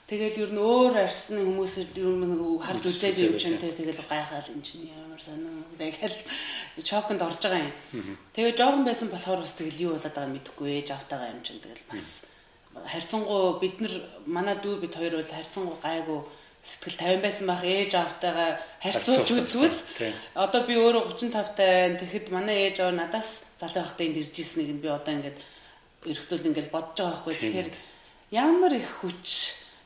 Тэгэл 0.04 0.36
ер 0.36 0.50
нь 0.52 0.60
өөр 0.60 1.00
арсны 1.00 1.40
хүмүүсээр 1.40 1.96
ер 1.96 2.12
нь 2.12 2.36
харж 2.60 2.84
үзээд 2.92 3.24
юм 3.24 3.40
чинь 3.40 3.56
тэгэл 3.56 4.04
гайхаал 4.04 4.52
энэ 4.52 4.60
чинь 4.60 4.92
ямар 4.92 5.16
сонин 5.16 5.64
байгаад 5.80 6.12
чоконд 6.84 7.24
орж 7.24 7.40
байгаа 7.40 7.72
юм. 7.72 7.72
Тэгээ 8.36 8.52
жоохон 8.52 8.84
байсан 8.84 9.08
болохоор 9.08 9.40
бас 9.40 9.56
тэгэл 9.56 9.80
юу 9.80 9.96
болоод 9.96 10.12
байгааг 10.12 10.32
мэдэхгүй 10.36 10.68
ээж 10.76 10.88
автагаа 10.92 11.32
юм 11.32 11.40
чинь 11.40 11.64
тэгэл 11.64 11.88
бас 11.88 12.04
харьцангуй 12.84 13.64
бид 13.64 13.80
нар 13.80 13.94
манай 14.28 14.56
дүү 14.60 14.84
бид 14.84 14.92
хоёр 14.92 15.16
бол 15.16 15.32
харьцангуй 15.32 15.76
гайгүй 15.80 16.20
сэтгэл 16.64 17.20
50 17.20 17.20
байсан 17.20 17.46
байх 17.46 17.62
ээж 17.62 17.92
автагаа 18.00 18.50
харьцуулж 18.80 19.28
үзвэл 19.36 19.78
одоо 20.32 20.60
би 20.64 20.74
өөрөө 20.80 21.12
35 21.12 21.52
таа 21.52 21.92
тэгэхэд 22.00 22.32
манай 22.32 22.72
ээж 22.72 22.80
аваа 22.80 23.04
надаас 23.04 23.44
залуу 23.60 23.84
байхдаа 23.84 24.06
энд 24.08 24.16
ирж 24.16 24.34
ирсэн 24.40 24.64
нэг 24.64 24.70
нь 24.72 24.82
би 24.84 24.88
одоо 24.88 25.12
ингээд 25.12 25.38
эргцүүл 26.08 26.48
ингээд 26.48 26.72
бодож 26.72 26.96
байгаа 26.96 27.20
байхгүй. 27.20 27.34
Тэгэхээр 27.36 27.70
ямар 28.32 28.72
их 28.80 28.88
хүч 29.04 29.28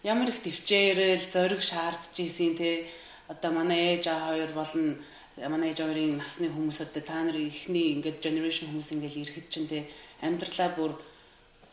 ямар 0.07 0.31
их 0.31 0.39
төвчээрэл 0.39 1.27
зориг 1.35 1.63
шаардж 1.67 2.15
ийсэн 2.15 2.55
те 2.55 2.87
одоо 3.27 3.51
манай 3.51 3.99
ээж 3.99 4.05
аа 4.07 4.31
хоёр 4.31 4.51
болон 4.55 5.03
манай 5.35 5.75
ээж 5.75 5.83
хоёрын 5.83 6.19
насны 6.19 6.47
хүмүүсүүд 6.47 6.95
та 7.03 7.27
нар 7.27 7.39
ихний 7.39 7.99
ингээд 7.99 8.23
generation 8.23 8.71
хүмүүс 8.71 8.95
ингээд 8.95 9.19
ирэхэд 9.19 9.47
чинь 9.51 9.67
те 9.67 9.91
амьдралаа 10.23 10.71
бүр 10.79 10.93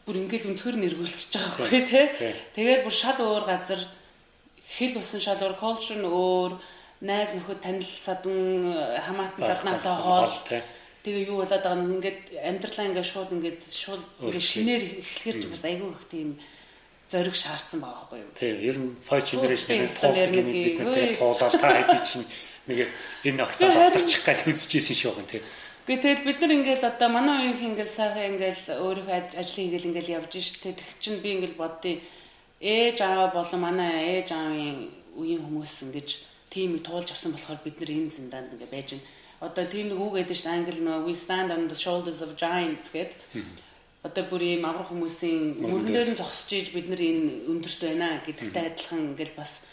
бүр 0.05 0.15
ингээд 0.21 0.49
өнцгөр 0.49 0.75
нэргүүлчихэж 0.81 1.31
байгаа 1.33 1.57
байхгүй 1.61 1.83
те 1.89 2.01
тэгээд 2.57 2.81
бүр 2.85 2.93
шал 2.93 3.17
өөр 3.21 3.45
газар 3.49 3.81
хэл 4.65 4.97
усан 4.97 5.21
шал 5.21 5.41
өөр 5.41 5.55
culture 5.61 5.99
нь 5.99 6.09
өөр 6.09 6.51
найз 7.05 7.37
нөхөд 7.37 7.59
танил 7.61 7.91
садан 8.01 8.73
хамаатан 9.05 9.43
саднаасаа 9.45 9.95
хоол 10.01 10.35
тэгээ 11.05 11.29
юу 11.29 11.45
болоод 11.45 11.61
байгаа 11.61 11.77
нь 11.77 11.93
ингээд 12.01 12.21
амьдралаа 12.49 12.85
ингээд 12.89 13.11
шууд 13.13 13.29
ингээд 13.37 13.61
шууд 13.61 14.03
ингээд 14.25 14.49
шинээр 14.49 14.83
эхлэхэр 15.05 15.37
чи 15.41 15.47
бас 15.53 15.63
айгүй 15.69 15.89
их 15.93 16.03
тийм 16.09 16.29
зориг 17.09 17.35
шаардсан 17.37 17.79
байгаа 17.79 18.09
байхгүй 18.09 18.19
юу. 18.25 18.31
Тийм, 18.33 18.55
ер 18.65 18.77
нь 18.81 18.89
first 19.05 19.29
generation-ийн 19.29 19.89
туулдаг 19.93 20.33
юм 20.33 20.49
бид 20.49 20.79
нартай 20.81 21.13
туулаад 21.13 21.53
та 21.53 21.67
хэдий 21.69 22.01
чинь 22.01 22.25
нэг 22.65 22.77
энэ 23.29 23.43
агсаа 23.45 23.69
батарчих 23.69 24.21
гал 24.25 24.41
үзчихсэн 24.49 24.97
шүү 24.97 25.13
гэн 25.13 25.29
тийм. 25.29 25.43
Гэ 25.85 26.01
тэгэл 26.01 26.25
бид 26.25 26.39
нар 26.41 26.53
ингээл 26.57 26.89
одоо 26.89 27.09
манай 27.13 27.37
үеийнх 27.45 27.61
ингээл 27.61 27.93
сайхан 27.93 28.25
ингээл 28.33 28.63
өөрийнхөө 28.81 29.37
ажил 29.37 29.57
хийгээл 29.61 29.89
ингээл 29.93 30.15
явж 30.17 30.33
штэ 30.41 30.73
тэг 30.73 30.89
чинь 30.97 31.21
би 31.21 31.37
ингээл 31.37 31.61
боддیں۔ 31.61 32.01
Ээж 32.61 32.97
аав 33.01 33.33
болон 33.33 33.61
манай 33.61 34.19
ээж 34.19 34.31
аавын 34.31 34.89
үеийн 35.19 35.43
хүмүүс 35.43 35.73
ингэж 35.85 36.09
тимийг 36.49 36.83
туулж 36.87 37.11
авсан 37.11 37.31
болохоор 37.35 37.59
бид 37.63 37.79
нар 37.79 37.91
энэ 37.91 38.15
зиндаанд 38.15 38.53
ингээ 38.55 38.71
байж 38.71 38.87
байна. 38.95 39.07
Одоо 39.43 39.65
тийм 39.67 39.91
нэг 39.91 39.99
үг 39.99 40.13
гэдэг 40.15 40.37
чинь 40.39 40.53
англи 40.55 40.79
нөгөө 40.79 41.05
we 41.07 41.13
stand 41.15 41.51
on 41.51 41.67
the 41.67 41.75
shoulders 41.75 42.23
of 42.23 42.39
giants 42.39 42.89
гэдэг 42.95 43.19
одоо 44.07 44.23
бүр 44.29 44.41
ийм 44.45 44.63
аврах 44.69 44.93
хүмүүсийн 44.93 45.59
мөрөн 45.65 45.89
дээр 45.89 46.09
нь 46.13 46.19
зогсож 46.19 46.49
ийж 46.53 46.69
бид 46.71 46.87
нар 46.87 47.01
энэ 47.01 47.49
өндөрт 47.49 47.81
байна 47.83 48.21
гэдэгтэй 48.21 48.63
адилхан 48.69 49.01
ингээл 49.11 49.35
бас 49.35 49.65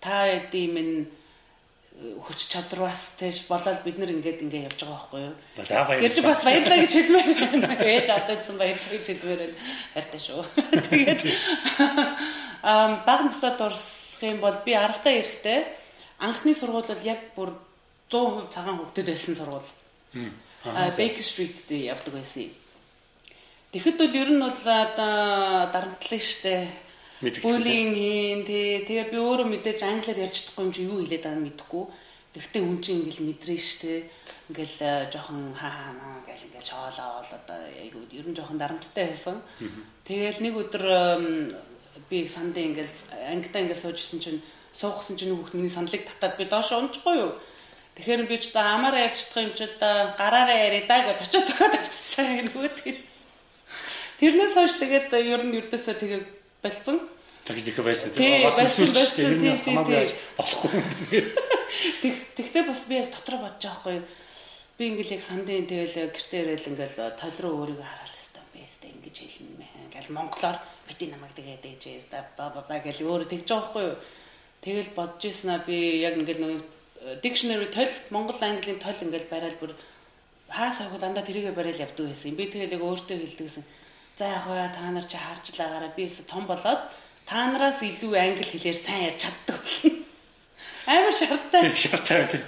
та 0.00 0.24
эдийн 0.26 0.72
минь 0.72 0.94
хүч 1.98 2.46
чадвараас 2.46 3.18
тийш 3.18 3.42
болоод 3.50 3.82
бид 3.82 3.98
нар 3.98 4.14
ингээд 4.14 4.42
ингээд 4.46 4.66
явж 4.70 4.80
байгаа 4.86 4.94
байхгүй 4.94 5.20
юу. 5.26 5.34
Гэрж 5.98 6.18
бас 6.22 6.44
баярлаа 6.46 6.78
гэж 6.78 6.92
хэлмээр 6.94 7.28
байна. 7.34 7.74
Ээж 7.82 8.08
авдаадсан 8.14 8.54
баярлаа 8.54 8.92
гэж 8.94 9.06
хэлмээр 9.10 9.40
байна. 9.42 9.56
Хайртай 9.94 10.20
шүү. 10.22 10.40
Тэгээд 10.94 11.20
ам 12.62 12.92
баг 13.02 13.20
насад 13.26 13.58
урсах 13.58 14.22
юм 14.22 14.38
бол 14.38 14.54
би 14.62 14.78
10 14.78 15.02
та 15.02 15.10
эрэхтэй 15.10 15.58
анхны 16.22 16.54
сургууль 16.54 16.86
бол 16.86 17.02
яг 17.02 17.20
бүр 17.34 17.50
100% 18.14 18.54
цагаан 18.54 18.78
хөвгдөд 18.78 19.06
байсан 19.10 19.34
сургууль. 19.34 19.70
Аа 20.70 20.94
Baker 20.94 21.24
Street 21.26 21.66
дээр 21.66 21.98
явдаг 21.98 22.14
байсан 22.14 22.46
юм. 22.46 22.54
Тэгэхэд 23.74 23.98
бол 23.98 24.14
ер 24.14 24.30
нь 24.30 24.42
бол 24.42 24.54
одоо 24.54 25.66
дарамтлаа 25.74 26.22
штэ. 26.22 26.70
Бүлийн 27.18 27.98
хийн 27.98 28.40
тий. 28.46 28.86
Тэгээ 28.86 29.10
би 29.10 29.18
өөрөө 29.18 29.50
мэдээж 29.50 29.82
англиар 29.82 30.22
ярьж 30.22 30.38
чадахгүй 30.38 30.62
юм 30.62 30.70
чи 30.70 30.86
юу 30.86 31.02
хэлээд 31.02 31.26
байгааг 31.26 31.42
мэдэхгүй. 31.42 31.84
Тэгвэл 32.30 32.62
хүн 32.62 32.78
чинь 32.78 33.02
ингээл 33.02 33.26
мэдрээ 33.26 33.58
штэ. 33.58 34.06
Ингээл 34.54 34.78
жоохон 35.10 35.50
хаа 35.58 35.98
хаа 35.98 36.22
гэл 36.22 36.46
ингээл 36.46 36.70
шоолоо 36.70 37.18
бол 37.18 37.34
одоо 37.34 37.58
айгуу 37.74 38.06
ер 38.14 38.26
нь 38.30 38.36
жоохон 38.38 38.58
дарамттай 38.62 39.10
байсан. 39.10 39.42
Тэгээл 40.06 40.42
нэг 40.46 40.54
өдөр 40.62 40.84
би 42.06 42.18
сандаа 42.30 42.62
ингээл 42.62 42.94
ангидаа 43.34 43.60
ингээл 43.66 43.82
сууж 43.82 43.98
исэн 43.98 44.22
чинь 44.22 44.40
суухсан 44.70 45.18
чинь 45.18 45.34
хүүхд 45.34 45.58
миний 45.58 45.74
сандлыг 45.74 46.06
татаад 46.06 46.38
би 46.38 46.46
доош 46.46 46.70
унжихгүй 46.70 47.18
юу. 47.18 47.34
Тэгэхээр 47.98 48.30
би 48.30 48.38
ч 48.38 48.54
одоо 48.54 48.62
амаараа 48.78 49.10
ярьж 49.10 49.26
чадах 49.26 49.42
юм 49.42 49.54
чи 49.58 49.66
одоо 49.66 50.14
гараараа 50.14 50.54
яриа 50.70 50.86
даа 50.86 51.02
гэж 51.02 51.18
очиж 51.26 51.50
зохиод 51.50 51.74
авчиж 51.74 52.14
байгаа 52.14 52.38
юм 52.38 52.46
нөгөө 52.46 52.72
тэгээд 52.78 53.00
Тэрнээс 54.18 54.54
хойш 54.54 54.74
тэгээд 54.82 55.14
ер 55.14 55.42
нь 55.46 55.54
ердөөсөө 55.58 55.94
тэгээ 55.98 56.37
болцсон. 56.62 56.98
Тэгж 57.48 57.64
их 57.68 57.78
байсан. 57.80 58.10
Тэгээ 58.12 58.44
бас 58.44 58.58
болсон 58.60 58.92
тийм 59.16 59.56
тийм 59.62 59.76
болохгүй. 60.36 61.22
Тэгтээ 62.36 62.64
бас 62.68 62.84
би 62.84 62.94
яг 63.00 63.08
дотроо 63.08 63.40
бодож 63.40 63.64
байгаа 63.64 63.80
хгүй. 63.80 63.98
Би 64.78 64.84
ингээл 64.92 65.14
яг 65.16 65.22
сандын 65.24 65.66
тэгэл 65.66 66.12
гэртээ 66.12 66.42
ирээл 66.44 66.70
ингээл 66.76 67.16
тол 67.16 67.36
руу 67.40 67.54
өөрийгөө 67.64 67.86
хараал 67.88 68.14
хэвээр 68.14 68.28
байстай 68.68 68.90
ингэж 68.92 69.16
хэлнэ 69.16 69.54
мэн. 69.58 69.72
Ингээл 69.88 70.12
монголоор 70.12 70.58
бити 70.86 71.04
намайг 71.08 71.32
тэгээд 71.32 71.64
ээж 71.64 71.82
яста 71.88 72.28
ба 72.36 72.52
ба 72.52 72.60
ба 72.68 72.76
гэл 72.84 73.00
өөрөө 73.00 73.32
тэгж 73.32 73.48
байгаа 73.48 73.68
хгүй. 73.72 73.88
Тэгэл 74.60 74.90
бодож 74.92 75.22
ийснаа 75.24 75.58
би 75.64 76.04
яг 76.04 76.20
ингээл 76.20 76.44
нэг 76.44 76.60
dictionary 77.24 77.72
тол 77.72 77.88
монгол 78.12 78.36
английн 78.44 78.78
тол 78.78 78.98
ингээл 79.00 79.32
барайл 79.32 79.56
бүр 79.56 79.72
хаас 80.52 80.84
авах 80.84 81.00
дандаа 81.00 81.24
тэрийгэ 81.24 81.56
барайл 81.56 81.80
явдаг 81.80 82.06
байсан. 82.12 82.36
Би 82.36 82.46
тэгэл 82.46 82.76
яг 82.76 82.82
өөртөө 82.84 83.16
хэлдэгсэн 83.24 83.64
За 84.18 84.26
яг 84.26 84.48
бай 84.50 84.66
та 84.74 84.90
нар 84.90 85.06
чи 85.06 85.14
харж 85.14 85.54
л 85.54 85.62
байгаараа 85.62 85.94
би 85.94 86.02
өстө 86.02 86.26
том 86.26 86.42
болоод 86.50 86.90
та 87.22 87.46
нараас 87.54 87.78
илүү 87.86 88.18
англи 88.18 88.42
хэлээр 88.42 88.74
сайн 88.74 89.14
ярьж 89.14 89.22
чаддаг. 89.22 89.62
Амар 90.90 91.14
шарттай. 91.14 91.70
Шарттай. 91.70 92.42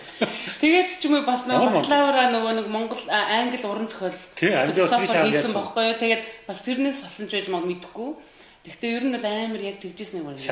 Тэгээд 0.58 0.90
ч 0.90 1.06
юм 1.06 1.20
уу 1.20 1.28
бас 1.28 1.46
нөгөө 1.46 1.70
бакалавра 1.78 2.26
нөгөө 2.34 2.52
нэг 2.58 2.66
Монгол 2.74 3.04
англи 3.06 3.60
уран 3.70 3.86
зохиол 3.86 4.18
философи 4.34 5.14
хийсэн 5.14 5.54
бохгүй 5.54 5.94
юу. 5.94 6.00
Тэгээд 6.00 6.22
бас 6.50 6.58
тэрнээс 6.66 7.04
болсон 7.06 7.30
ч 7.30 7.38
байж 7.38 7.46
маг 7.54 7.62
мэдэхгүй. 7.68 8.18
Гэхдээ 8.66 8.90
ер 8.96 9.04
нь 9.06 9.14
бол 9.14 9.26
амар 9.30 9.62
яг 9.62 9.78
тэгжсэн 9.78 10.24
юм 10.24 10.34
байна. 10.34 10.42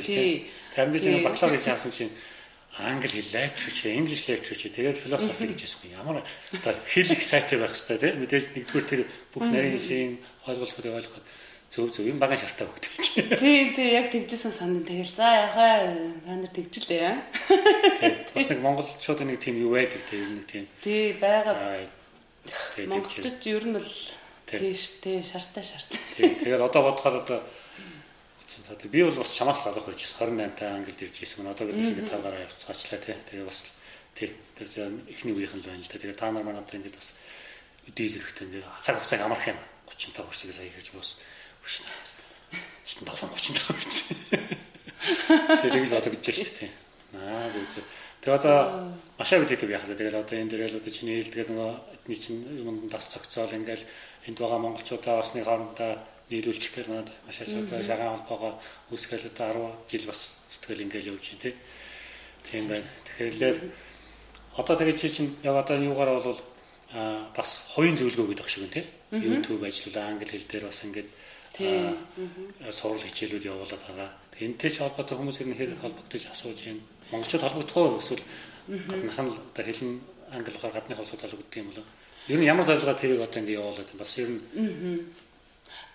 Тийм. 0.00 0.48
Тэр 0.72 0.88
би 0.88 0.98
нэг 1.02 1.28
бакалаврын 1.28 1.60
яасан 1.60 1.92
чинь 1.92 2.14
англи 2.78 3.22
хэл 3.22 3.30
лекчч, 3.38 3.86
english 3.86 4.26
lecture 4.26 4.58
тэгээд 4.58 4.98
философи 4.98 5.46
гэж 5.46 5.60
хэлсэн. 5.62 5.94
Ямар 5.94 6.26
одоо 6.50 6.74
хэл 6.90 7.12
их 7.14 7.22
сайтай 7.22 7.58
байх 7.58 7.70
хэрэгтэй 7.70 7.98
тийм. 8.02 8.18
Мэдээж 8.18 8.44
нэгдүгээр 8.50 8.86
тэр 8.90 9.02
бүх 9.30 9.46
нарийн 9.46 9.78
шин 9.78 10.18
ойлголтыг 10.42 10.90
ойлгоход 10.90 11.22
зөв 11.70 11.90
зөв 11.94 12.06
юм 12.06 12.18
багын 12.18 12.38
шалтгаан 12.38 12.70
хөгдөж. 12.70 13.38
Тий, 13.38 13.70
тий, 13.74 13.88
яг 13.94 14.10
тэгжсэн 14.10 14.50
санд 14.50 14.86
тэгэл 14.86 15.06
за 15.06 15.26
яхаа 15.46 15.90
та 16.26 16.34
нар 16.34 16.50
тэгжлээ. 16.50 17.14
Тий, 17.98 18.10
бас 18.34 18.46
нэг 18.50 18.60
монголчууд 18.62 19.20
нэг 19.22 19.38
тийм 19.38 19.58
юу 19.62 19.74
байдаг 19.74 20.02
тийм 20.10 20.38
нэг 20.38 20.46
тийм. 20.46 20.66
Тий, 20.82 21.14
байгаа. 21.18 21.82
Монголчууд 22.78 23.38
ер 23.50 23.64
нь 23.70 23.74
бол 23.78 23.90
тийш 24.50 24.98
тий 25.02 25.22
шартай 25.22 25.62
шартай. 25.62 25.98
Тий, 26.14 26.30
тэгээд 26.42 26.62
одоо 26.62 26.90
бодохоор 26.90 27.22
одоо 27.22 27.38
Одоо 28.68 28.88
би 28.88 29.04
бол 29.04 29.12
бас 29.12 29.36
чамаас 29.36 29.64
залах 29.64 29.84
байж 29.84 30.00
28 30.00 30.56
та 30.56 30.74
ангилд 30.74 31.02
ирж 31.02 31.20
ирсэн 31.20 31.46
одоо 31.46 31.68
бидээс 31.68 31.92
ингэ 31.92 32.08
та 32.08 32.18
гараа 32.18 32.48
явцгаачлаа 32.48 33.00
тий. 33.00 33.16
Тэгээ 33.28 33.44
бас 33.44 33.66
тий. 34.16 34.32
Тэр 34.56 34.68
ихний 35.08 35.34
үеийнхэн 35.36 35.60
л 35.60 35.68
байна 35.68 35.84
л 35.84 35.92
да. 35.92 35.98
Тэгээ 36.00 36.16
та 36.16 36.32
нар 36.32 36.44
манайд 36.48 36.72
ингэж 36.72 36.96
бас 36.96 37.12
өдөө 37.84 38.08
зэрэгтэй 38.08 38.46
ингээ 38.48 38.64
цаг 38.80 38.96
хугацааг 38.96 39.20
амарх 39.20 39.44
юм. 39.52 39.60
35 39.84 40.24
хүрсэг 40.24 40.50
сая 40.56 40.72
хэрж 40.72 40.88
бос 40.96 41.20
хүчнэ. 41.60 41.92
Шин 42.88 43.04
35 43.04 43.36
35 43.36 43.68
хүрсэн. 43.68 44.16
Тэгээ 45.60 45.84
л 45.84 45.98
одоо 46.00 46.12
гэж 46.16 46.24
шүү 46.24 46.48
дээ 46.48 46.60
тий. 46.64 46.70
Аа 47.20 47.52
зөв. 47.52 47.84
Тэгээ 48.24 48.38
одоо 48.40 48.56
машаа 49.20 49.44
бидэдэг 49.44 49.68
яах 49.68 49.84
вэ? 49.84 49.92
Тэгэл 49.92 50.24
одоо 50.24 50.36
энэ 50.40 50.50
дээр 50.56 50.72
л 50.72 50.80
одоо 50.80 50.88
чиний 50.88 51.20
хэлдгээр 51.20 51.48
нөгөө 51.52 51.72
эдний 52.00 52.16
чинь 52.16 52.40
юмд 52.64 52.88
тас 52.88 53.12
цогцоол 53.12 53.52
ингээл 53.52 53.84
энд 54.24 54.40
байгаа 54.40 54.56
монголчуудаа 54.56 55.20
осны 55.20 55.44
хоорондоо 55.44 56.00
нийлүүлчих 56.30 56.72
гэх 56.74 56.88
надад 56.88 57.12
машаа 57.26 57.46
цогцоо 57.46 57.82
шагаан 57.82 58.24
холбоогоо 58.24 58.52
үүсгээл 58.92 59.28
одоо 59.28 59.76
10 59.88 60.00
жил 60.00 60.06
бас 60.08 60.20
сэтгэл 60.48 60.84
ингээл 60.84 61.10
явж 61.12 61.24
байна 61.28 61.42
тий. 61.42 61.54
Тийм 62.48 62.68
байна. 62.68 62.88
Тэгэхээр 63.04 63.56
одоо 64.56 64.74
тэгээд 64.76 65.00
чи 65.00 65.08
чинь 65.08 65.36
яг 65.42 65.56
одоо 65.56 65.76
юугаар 65.76 66.22
бол 66.24 66.40
а 66.92 67.28
бас 67.36 67.64
хоёрын 67.74 67.96
зөвлөгөө 67.96 68.28
гэдэг 68.32 68.48
шиг 68.48 68.62
байна 68.64 68.76
тий. 68.78 68.86
YouTube 69.12 69.66
ажиллуулаа 69.66 70.08
англи 70.08 70.26
хэл 70.32 70.48
дээр 70.48 70.64
бас 70.64 70.80
ингээд 70.84 71.08
тийм 71.52 71.96
сурал 72.72 73.04
хичээлүүд 73.04 73.44
явуулаад 73.44 73.82
байгаа. 73.84 74.10
Энтэй 74.40 74.70
ч 74.70 74.82
холбоотой 74.82 75.16
хүмүүс 75.18 75.40
ер 75.44 75.48
нь 75.52 75.58
хэр 75.58 75.76
холбогдож 75.78 76.22
асууж 76.26 76.58
байна. 76.64 76.82
Монголчууд 77.12 77.44
холбогдох 77.44 77.76
уу 77.76 77.98
эсвэл 78.00 78.24
гаднах 78.90 79.18
нь 79.22 79.30
одоо 79.30 79.64
хэлэн 79.64 79.92
англи 80.34 80.56
ухаар 80.56 80.74
гадны 80.74 80.94
холсууд 80.96 81.22
холбогддог 81.22 81.56
юм 81.60 81.68
болоо. 81.70 81.86
Ер 82.32 82.38
нь 82.40 82.48
ямар 82.48 82.66
зорилгоор 82.66 82.98
тэрийг 82.98 83.22
одоо 83.22 83.40
ингэ 83.42 83.58
явуулаад. 83.60 83.90
Бас 83.94 84.18
ер 84.18 84.28
нь 84.34 84.40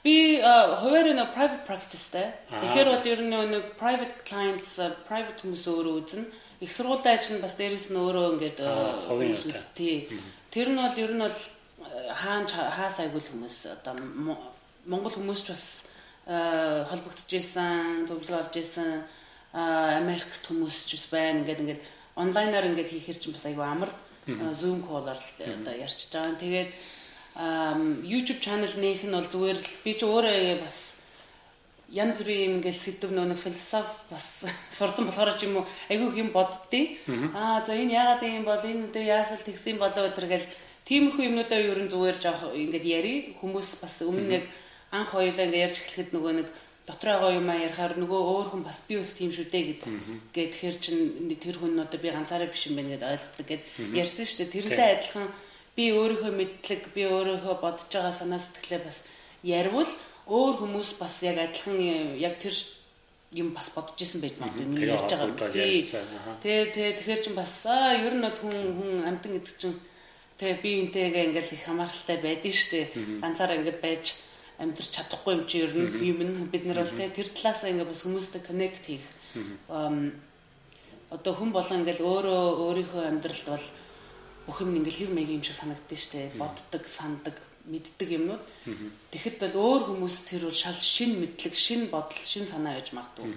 Би 0.04 0.40
хуваар 0.40 1.12
нэг 1.12 1.34
private 1.36 1.64
practiceтэй. 1.68 2.32
Тэгэхээр 2.48 2.88
бол 2.88 3.10
ер 3.10 3.22
нь 3.24 3.36
нэг 3.36 3.66
private 3.76 4.24
clients, 4.24 4.80
private 5.04 5.44
хүмүүс 5.44 5.68
өөрөө 5.68 5.96
үзнэ. 6.00 6.24
Их 6.64 6.72
сургуультай 6.72 7.20
ажил 7.20 7.36
нь 7.36 7.44
бас 7.44 7.56
дээрэс 7.60 7.92
нь 7.92 8.00
өөрөө 8.00 8.26
ингээд 8.40 8.60
тий. 9.76 10.08
Тэр 10.52 10.72
нь 10.72 10.80
бол 10.80 10.96
ер 10.96 11.12
нь 11.12 11.24
бол 11.24 11.40
хаан 12.16 12.48
хаас 12.48 13.00
айгуул 13.04 13.28
хүмүүс 13.28 13.58
одоо 13.76 13.96
Монгол 14.88 15.12
хүмүүс 15.12 15.42
ч 15.44 15.48
бас 15.52 15.66
холбогдож 16.30 17.28
байсан, 17.28 18.08
зөвлөгөө 18.08 18.40
авч 18.40 18.56
байсан 18.56 19.04
Америкт 19.52 20.44
хүмүүс 20.48 20.88
ч 20.88 20.96
бас 20.96 21.06
байна. 21.12 21.44
Ингээд 21.44 21.64
ингээд 21.64 21.82
онлайнаар 22.16 22.72
ингээд 22.72 22.92
хийхэр 22.96 23.20
чинь 23.20 23.36
бас 23.36 23.44
айгүй 23.44 23.68
амар 23.68 23.92
Zoom 24.56 24.84
call-оор 24.86 25.18
л 25.18 25.32
одоо 25.44 25.74
ярьчихж 25.74 26.14
байгаа. 26.14 26.40
Тэгээд 26.40 26.72
YouTube 27.40 28.44
channel 28.44 28.74
нээх 28.76 29.08
нь 29.08 29.16
бол 29.16 29.28
зүгээр 29.32 29.58
л 29.64 29.72
би 29.84 29.92
ч 29.96 30.04
өөрөө 30.04 30.60
бас 30.60 30.90
янз 31.88 32.20
бүрийн 32.20 32.60
ингээл 32.60 32.84
сэдв 32.84 33.16
нөө 33.16 33.40
философи 33.40 33.96
бас 34.12 34.28
сурсан 34.78 35.08
болохоор 35.08 35.34
ч 35.40 35.48
юм 35.48 35.64
уу 35.64 35.66
айгүй 35.88 36.20
хэм 36.20 36.30
боддیں۔ 36.36 37.00
Аа 37.34 37.64
за 37.64 37.80
энэ 37.80 37.96
яагаад 37.96 38.24
юм 38.28 38.44
бол 38.44 38.60
энэ 38.60 38.92
дэ 38.92 39.08
яасал 39.08 39.40
тэгсэн 39.40 39.80
болоо 39.80 40.12
өдр 40.12 40.28
гэл 40.28 40.52
тиймэрхүү 40.84 41.24
юмнуудаа 41.32 41.60
ер 41.64 41.80
нь 41.80 41.92
зүгээр 41.94 42.18
жоох 42.20 42.42
ингээд 42.54 42.86
яри 42.86 43.14
хүмүүс 43.40 43.70
бас 43.82 43.96
өмнө 44.04 44.28
нэг 44.36 44.44
анх 44.92 45.16
хоёулаа 45.16 45.46
ингээд 45.48 45.66
ярьж 45.66 45.78
эхлэхэд 45.80 46.12
нөгөө 46.14 46.34
нэг 46.44 46.48
дотроо 46.86 47.16
байгаа 47.24 47.38
юм 47.40 47.50
а 47.50 47.56
ярихаар 47.56 47.94
нөгөө 47.98 48.22
өөр 48.34 48.48
хүн 48.52 48.64
бас 48.68 48.82
би 48.84 48.98
бас 48.98 49.12
тийм 49.14 49.32
шүү 49.34 49.48
дээ 49.54 49.64
гэд 49.70 49.82
гээд 50.34 50.52
тэгэхээр 50.54 50.78
чин 50.82 50.98
тэр 51.38 51.58
хүн 51.62 51.78
одоо 51.78 52.00
би 52.02 52.10
ганцаараа 52.10 52.50
биш 52.50 52.68
юм 52.70 52.78
байна 52.78 52.98
гэдээ 52.98 53.14
ойлгодог 53.14 53.48
гэд 53.48 53.64
ярьсан 53.94 54.26
шүү 54.26 54.38
дээ. 54.42 54.54
Тэрнтэй 54.54 54.90
адилхан 54.98 55.30
би 55.80 55.86
өөрийнхөө 55.96 56.34
мэдлэг 56.36 56.92
би 56.92 57.08
өөрийнхөө 57.08 57.56
бодож 57.64 57.88
байгаа 57.88 58.12
санаа 58.12 58.44
сэтгэлээ 58.44 58.84
бас 58.84 58.98
ярвал 59.48 59.92
өөр 60.28 60.54
хүмүүс 60.60 60.90
бас 61.00 61.16
яг 61.24 61.40
адилхан 61.40 61.80
яг 62.20 62.36
тэр 62.44 62.56
юм 63.32 63.54
бас 63.56 63.72
бодож 63.72 63.96
исэн 63.96 64.20
байж 64.20 64.36
магадгүй. 64.44 64.68
Нэг 64.76 64.84
ярьж 64.92 65.12
байгаа. 65.16 66.36
Тий, 66.44 66.68
тий, 66.76 66.92
тэгэхээр 67.00 67.24
чин 67.24 67.36
бас 67.40 67.64
ер 67.64 68.14
нь 68.20 68.26
бол 68.28 68.38
хүн 68.44 68.58
хүн 68.76 68.92
амтан 69.08 69.40
гэдэг 69.40 69.56
чин 69.56 69.80
тэгээ 70.36 70.60
би 70.60 70.72
энтэйгээ 70.84 71.28
ингээл 71.32 71.56
их 71.56 71.64
хамааралтай 71.64 72.18
байдэн 72.20 72.52
штэ. 72.52 72.92
Ганцаараа 73.24 73.64
ингээд 73.64 73.80
байж 73.80 74.20
амьдрч 74.60 74.90
чадахгүй 74.92 75.34
юм 75.40 75.44
чи 75.48 75.64
ер 75.64 75.72
нь 75.72 75.88
юм 76.04 76.52
бид 76.52 76.68
нар 76.68 76.84
бол 76.84 76.92
тэр 76.92 77.30
талаас 77.32 77.64
ингээ 77.64 77.88
бас 77.88 78.04
хүмүүстэй 78.04 78.44
connect 78.44 78.84
хийх 78.84 79.08
одоо 81.10 81.34
хүн 81.34 81.52
болон 81.56 81.82
ингээл 81.82 82.06
өөрөө 82.06 82.42
өөрийнхөө 82.68 83.04
амьдралд 83.08 83.48
бол 83.50 83.66
бүх 84.50 84.66
юм 84.66 84.74
ингээл 84.82 85.06
хэв 85.06 85.12
маягийн 85.14 85.38
юм 85.38 85.46
шиг 85.46 85.62
санагддаг 85.62 86.00
штэ. 86.02 86.34
Боддог 86.34 86.84
санддаг 86.90 87.38
мэддэг 87.70 88.10
юмнууд. 88.18 88.44
Тэгэхэд 89.14 89.38
бол 89.46 89.56
өөр 89.62 89.82
хүмүүс 89.94 90.16
тэр 90.26 90.50
бол 90.50 90.58
шал 90.58 90.74
шин 90.74 91.22
мэдлэг 91.22 91.54
шин 91.54 91.94
бодол 91.94 92.18
шин 92.26 92.50
санаа 92.50 92.82
яж 92.82 92.90
магадгүй. 92.98 93.30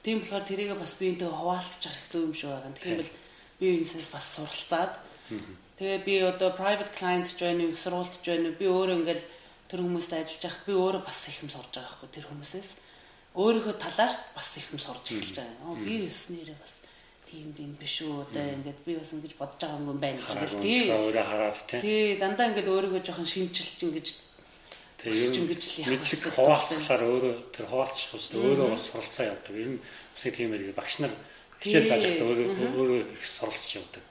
Тийм 0.00 0.24
болохоор 0.24 0.44
тэрийгээ 0.48 0.78
бас 0.80 0.96
биентэй 0.96 1.28
хуваалцах 1.28 1.92
их 1.92 2.08
зөв 2.08 2.32
юм 2.32 2.34
шиг 2.34 2.48
байгаа. 2.48 2.72
Тэгэхээр 2.72 3.00
бол 3.04 3.12
би 3.60 3.66
энэсээс 3.76 4.08
бас 4.08 4.26
суралцаад. 4.32 4.92
Тэгээ 5.76 6.00
би 6.04 6.14
одоо 6.24 6.50
private 6.56 6.92
client 6.96 7.28
join 7.36 7.60
их 7.60 7.76
сургуульд 7.76 8.24
join 8.24 8.48
би 8.56 8.64
өөрөө 8.64 9.04
ингээл 9.04 9.24
тэр 9.68 9.80
хүмүүстэй 9.84 10.22
ажиллаж 10.24 10.44
байхад 10.44 10.64
би 10.68 10.72
өөрөө 10.72 11.02
бас 11.04 11.18
их 11.28 11.36
юм 11.44 11.50
сурж 11.52 11.72
байгаа 11.72 11.92
байхгүй 11.92 12.08
тэр 12.14 12.26
хүмүүсээс. 12.28 12.70
Өөрийнхөө 13.34 13.74
талаар 13.80 14.14
бас 14.36 14.48
их 14.56 14.66
юм 14.72 14.80
сурж 14.80 15.04
эхэлж 15.12 15.36
байгаа. 15.40 15.68
Оо 15.68 15.76
би 15.80 16.04
бас 16.04 16.20
нэрээ 16.30 16.56
бас 16.60 16.83
тийм 17.34 17.50
юм 17.58 17.74
биш 17.74 18.06
үү 18.06 18.30
одоо 18.30 18.46
ингээд 18.54 18.80
би 18.86 18.94
бас 18.94 19.10
ингэж 19.10 19.34
бодож 19.34 19.58
байгаа 19.58 19.82
юм 19.82 19.98
байна 19.98 20.18
гэх 20.22 20.54
тий. 20.62 20.86
Өөрөө 20.86 21.24
хараад 21.26 21.58
тий. 21.66 21.80
Тий 21.82 22.02
дандаа 22.22 22.46
ингээд 22.54 22.70
өөрийгөө 22.70 23.02
жоохон 23.02 23.26
шинжилж 23.26 23.78
ингэж 23.82 24.06
тэгээд 25.02 25.34
ингэж 25.42 25.62
л 25.66 25.78
яах. 25.82 25.90
Мэдлэг 25.98 26.22
хуваалцахлаар 26.30 27.02
өөрөө 27.10 27.34
тэр 27.50 27.66
хуваалцах 27.66 28.06
хэвчээ 28.14 28.38
өөрөө 28.38 28.68
бас 28.70 28.84
суралцаа 28.86 29.24
явдаг. 29.34 29.54
Ер 29.58 29.70
нь 29.74 29.80
бас 29.82 30.22
тийм 30.22 30.50
ээ 30.54 30.78
багш 30.78 30.94
нар 31.02 31.12
хичээл 31.58 31.90
зааж 31.90 32.02
байхдаа 32.06 32.28
өөрөө 32.30 32.48
өөрөө 32.78 32.98
их 33.10 33.24
суралцж 33.26 33.70
явдаг 33.82 34.04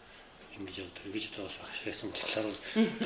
ингэж 0.59 0.75
явдаг. 0.83 1.03
Одоо 1.07 1.43
бас 1.47 1.57
багш 1.63 1.79
байсан 1.87 2.07
болохоор 2.11 2.47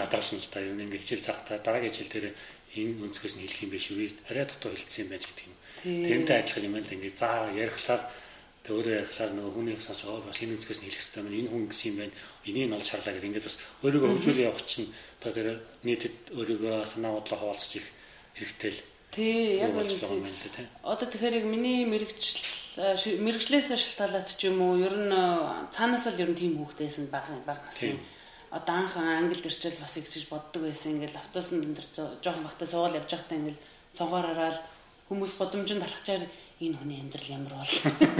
гадаална 0.01 0.41
л 0.41 0.49
да. 0.49 0.59
Ер 0.65 0.73
нь 0.73 0.83
ингэ 0.89 0.97
хичээл 0.97 1.27
заахтаа 1.29 1.57
дараагийн 1.61 1.93
хичээл 1.93 2.13
дээр 2.17 2.27
энэ 2.73 3.05
өнцгөөс 3.05 3.35
нь 3.37 3.43
хэлэх 3.45 3.63
юм 3.63 3.71
биш 3.71 3.85
үү? 3.93 4.09
Арай 4.33 4.45
дотоо 4.49 4.73
хэлсэн 4.73 5.05
юм 5.05 5.11
байж 5.13 5.23
гэдэг 5.29 5.45
юм. 5.45 5.55
Тэрнтэй 5.85 6.37
адилхан 6.41 6.67
юм 6.67 6.75
л 6.81 6.93
ингэ 6.95 7.09
заа 7.13 7.53
ярихлаар 7.53 8.01
өөрөө 8.73 8.95
ярихлаар 8.99 9.31
нөгөө 9.35 9.53
хүний 9.55 9.75
сонсоо 9.79 10.19
бас 10.21 10.39
энэ 10.43 10.55
өнцгөөс 10.57 10.79
нь 10.81 10.87
хэлэх 10.87 10.99
хэрэгтэй 10.99 11.23
байна. 11.23 11.39
Энэ 11.39 11.51
хүн 11.51 11.65
гэсэн 11.71 11.87
юм 11.91 11.97
байна. 12.01 12.13
Энийг 12.47 12.67
нь 12.67 12.75
олж 12.77 12.87
харлаа 12.91 13.13
гэдэг 13.15 13.29
ингээд 13.31 13.47
бас 13.47 13.57
өөрийгөө 13.83 14.09
хөгжүүлээ 14.11 14.47
явах 14.49 14.65
чинь 14.67 14.87
одоо 15.21 15.31
тэр 15.31 15.49
нийтэд 15.87 16.15
өөрийгөө 16.35 16.75
санаа 16.85 17.11
бодлоо 17.15 17.37
хуваалцах 17.39 17.79
их 17.79 17.87
хэрэгтэй 18.35 18.71
л. 18.75 18.81
Тий, 19.11 19.63
яг 19.63 19.71
үнэ. 19.71 20.31
Одоо 20.83 21.05
тэгэхээр 21.07 21.37
яг 21.39 21.45
миний 21.47 21.87
мэрэгжил 21.87 22.43
мэрэгчлээс 22.77 23.73
шалтгаалаад 23.73 24.29
ч 24.37 24.51
юм 24.51 24.61
уу 24.61 24.77
ер 24.77 24.93
нь 24.93 25.13
цаанаас 25.73 26.05
л 26.13 26.21
ер 26.21 26.29
нь 26.29 26.37
тийм 26.37 26.61
хүүхдээсэн 26.61 27.09
баг 27.09 27.25
баг 27.41 27.65
насны 27.65 27.97
одоо 28.51 28.75
анх 28.75 28.93
англи 28.97 29.41
дэрчэл 29.41 29.81
бас 29.81 29.97
ихжиж 29.97 30.29
боддог 30.29 30.61
байсан 30.63 30.95
ингээл 30.95 31.17
автобусанд 31.17 31.65
энэ 31.65 31.81
жоохон 32.21 32.45
бахтай 32.45 32.67
суугаал 32.67 32.99
явж 33.01 33.09
байхдаа 33.11 33.37
ингээл 33.37 33.63
цогоор 33.97 34.25
хараад 34.29 34.57
хүмүүс 35.09 35.33
годомжинд 35.35 35.83
талхачаар 35.83 36.23
энэ 36.61 36.77
хүний 36.77 36.99
амьдрал 37.01 37.29
ямар 37.29 37.53
бол 37.57 37.73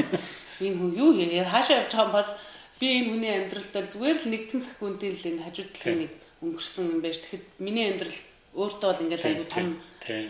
энэ 0.66 0.78
хүн 0.78 0.92
юу 0.94 1.12
хийе 1.18 1.44
хаашаа 1.44 1.86
явж 1.86 1.92
байгаа 1.94 2.14
бол 2.14 2.32
би 2.80 2.88
энэ 3.02 3.10
хүний 3.12 3.34
амьдралд 3.34 3.74
л 3.74 3.92
зүгээр 3.94 4.18
л 4.22 4.32
нэгэн 4.32 4.62
секундын 4.62 5.14
л 5.18 5.30
энэ 5.30 5.44
хажууд 5.46 5.72
талын 5.74 6.00
нэг 6.06 6.12
өнгөрсөн 6.46 6.86
юм 6.94 7.02
байж 7.02 7.18
тэгэхэд 7.22 7.46
миний 7.58 7.86
амьдрал 7.90 8.20
өөртөө 8.58 8.90
бол 8.90 9.04
ингээд 9.06 9.26
аюу 9.26 9.48
том 9.50 9.68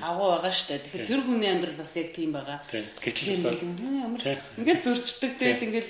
агуу 0.04 0.28
байгаа 0.36 0.52
штэ. 0.52 0.84
Тэгэхээр 0.84 1.08
тэр 1.08 1.22
хүний 1.24 1.50
амьдрал 1.52 1.80
бас 1.80 1.92
яг 1.96 2.10
тийм 2.12 2.32
байгаа. 2.36 2.60
Гэтэл 2.68 3.44
бол 3.44 3.62
ингээд 4.60 4.82
зөрчдөг 4.84 5.32
тэгэл 5.40 5.66
ингээд 5.68 5.90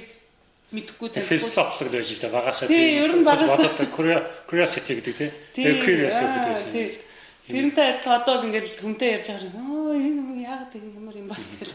мэдхгүй 0.74 1.08
тавьхгүй. 1.18 1.38
Философик 1.38 1.88
л 1.88 1.94
байж 1.96 2.08
байгаа 2.18 2.38
багасаа 2.38 2.68
тийм 2.68 2.94
ер 3.06 3.14
нь 3.16 3.26
багасаа 3.26 3.72
curiosity 4.50 4.94
гэдэг 5.02 5.16
тийм. 5.18 5.32
Curious 5.82 6.18
гэдэг 6.20 6.42
байсан. 6.46 6.72
Тэрнтэй 7.48 8.04
одоо 8.04 8.44
ингээд 8.44 8.68
хүнтэй 8.84 9.10
ярьж 9.16 9.28
байгаа 9.32 9.48
юм. 9.48 9.56
Оо 9.72 9.96
энэ 9.96 10.20
хүн 10.20 10.40
яагаад 10.44 10.76
ингэ 10.76 11.00
ямар 11.00 11.16
юм 11.16 11.28
бол 11.32 11.40
гэх. 11.40 11.72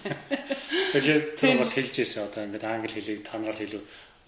Тэгэхээр 0.92 1.20
тэр 1.40 1.56
бас 1.64 1.72
хэлж 1.72 1.94
ирсэн 1.96 2.28
одоо 2.28 2.40
ингээд 2.44 2.64
англи 2.68 2.92
хэлийг 2.92 3.20
танараас 3.24 3.60
илүү 3.64 3.82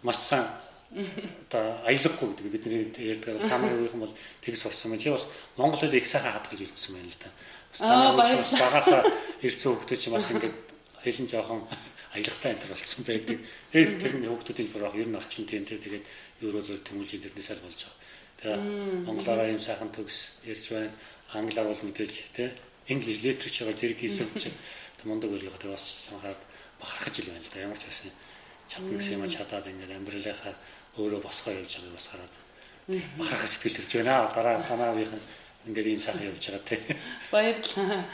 маш 0.09 0.19
сайн 0.25 0.49
одоо 0.95 1.65
аялаггүй 1.85 2.29
гэдэг 2.33 2.49
бидний 2.49 2.89
ярьдаг 2.97 3.45
та 3.45 3.59
нар 3.59 3.77
юу 3.77 3.93
юм 3.93 4.09
бол 4.09 4.15
тэг 4.41 4.57
сурсан 4.57 4.97
байна. 4.97 5.03
Чи 5.05 5.11
бас 5.13 5.29
монгол 5.61 5.81
хэлийг 5.81 6.01
их 6.01 6.09
сайхан 6.09 6.33
хадгалж 6.33 6.65
үлдсэн 6.65 6.93
байна 6.97 7.13
л 7.13 7.21
да. 7.21 7.29
Бас 8.17 8.49
багасаа 8.57 9.01
ирсэн 9.45 9.75
хүмүүс 9.77 10.01
ч 10.01 10.09
бас 10.09 10.31
ингээд 10.33 10.57
хэлэн 11.05 11.29
жоохон 11.29 11.61
аялагтай 12.15 12.55
энэ 12.55 12.73
болсон 12.73 13.03
байдаг. 13.05 13.39
Тэр 13.75 13.89
тэрний 13.99 14.31
хүмүүсийн 14.31 14.71
буруу 14.71 14.95
ер 14.95 15.09
нь 15.11 15.19
орчин 15.19 15.45
тийм 15.45 15.67
тэгээд 15.67 16.07
евро 16.41 16.63
зөр 16.63 16.79
тэмүүлж 16.81 17.21
дэрнээс 17.21 17.51
аль 17.51 17.65
болж 17.67 17.81
байгаа. 17.85 18.01
Тэгээ 18.39 18.59
монголоор 19.11 19.51
юм 19.51 19.59
сайхан 19.59 19.91
төгс 19.91 20.39
ярьж 20.47 20.67
байна. 20.71 20.95
Англиар 21.35 21.69
бол 21.69 21.83
мэдээж 21.83 22.13
тий 22.33 22.51
English 22.89 23.21
literature 23.25 23.73
зэрэг 23.75 23.99
хийсэн 23.99 24.29
чинь 24.39 24.57
мундаг 25.05 25.31
үлгэх 25.31 25.61
тэгээ 25.61 25.77
бас 25.77 25.85
санахад 26.09 26.41
бахархаж 26.81 27.15
ил 27.21 27.29
байна 27.29 27.45
л 27.45 27.53
да. 27.53 27.61
Ямар 27.61 27.79
ч 27.79 27.85
байсан 27.85 28.11
чадна 28.69 28.97
гэсэн 28.97 29.17
юм 29.21 29.29
чадаад 29.29 29.69
ингээд 29.69 29.97
амьдралынхаа 30.01 30.55
өөрөө 30.97 31.21
босгоо 31.21 31.53
явж 31.53 31.73
байгааг 31.77 31.97
бас 31.97 32.09
хараад 32.09 32.35
бахархах 33.21 33.51
сэтгэл 33.53 33.77
төрж 33.77 33.93
байна. 34.01 34.29
Дараа 34.33 34.65
танаавийнх 34.65 35.13
нь 35.13 35.25
ингээд 35.69 35.89
ийм 35.93 36.01
сайхан 36.01 36.29
явж 36.29 36.45
байгаа 36.45 36.65
тий. 36.65 36.81
Баярлалаа. 37.33 38.05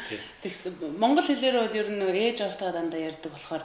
Тэгэхдээ 0.43 0.73
монгол 0.99 1.27
хэлээр 1.27 1.57
бол 1.63 1.79
ер 1.79 1.89
нь 1.91 2.03
ээж 2.03 2.39
автаа 2.43 2.71
дандаа 2.75 3.01
ярьдаг 3.01 3.31
болохоор 3.31 3.65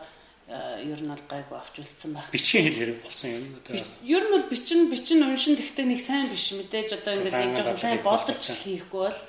ер 0.85 1.01
нь 1.01 1.09
бол 1.09 1.25
гайгүй 1.25 1.57
авч 1.57 1.75
үлдсэн 1.81 2.13
байх. 2.13 2.29
Бичгийн 2.29 2.69
хэл 2.69 2.81
хэрэг 2.81 2.99
болсон 3.01 3.29
юм 3.33 3.57
одоо. 3.57 3.73
Ер 4.05 4.23
нь 4.25 4.33
бол 4.33 4.45
бичин 4.49 4.89
бичин 4.93 5.25
уншин 5.25 5.57
тэгтээ 5.57 5.85
нэг 5.89 6.01
сайн 6.05 6.29
биш 6.29 6.53
мэдээж 6.53 7.01
одоо 7.01 7.13
ингээд 7.17 7.33
яг 7.33 7.53
жоохон 7.57 7.81
сайн 7.81 8.01
болдож 8.05 8.41
хийхгүй 8.41 9.01
бол 9.09 9.21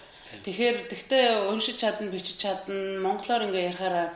тэгэхээр 0.44 0.77
тэгтээ 0.90 1.25
уншиж 1.49 1.77
чадна 1.81 2.11
бичиж 2.11 2.37
чадна 2.42 3.01
монголоор 3.01 3.46
ингээд 3.46 3.68
ярихаараа 3.70 4.09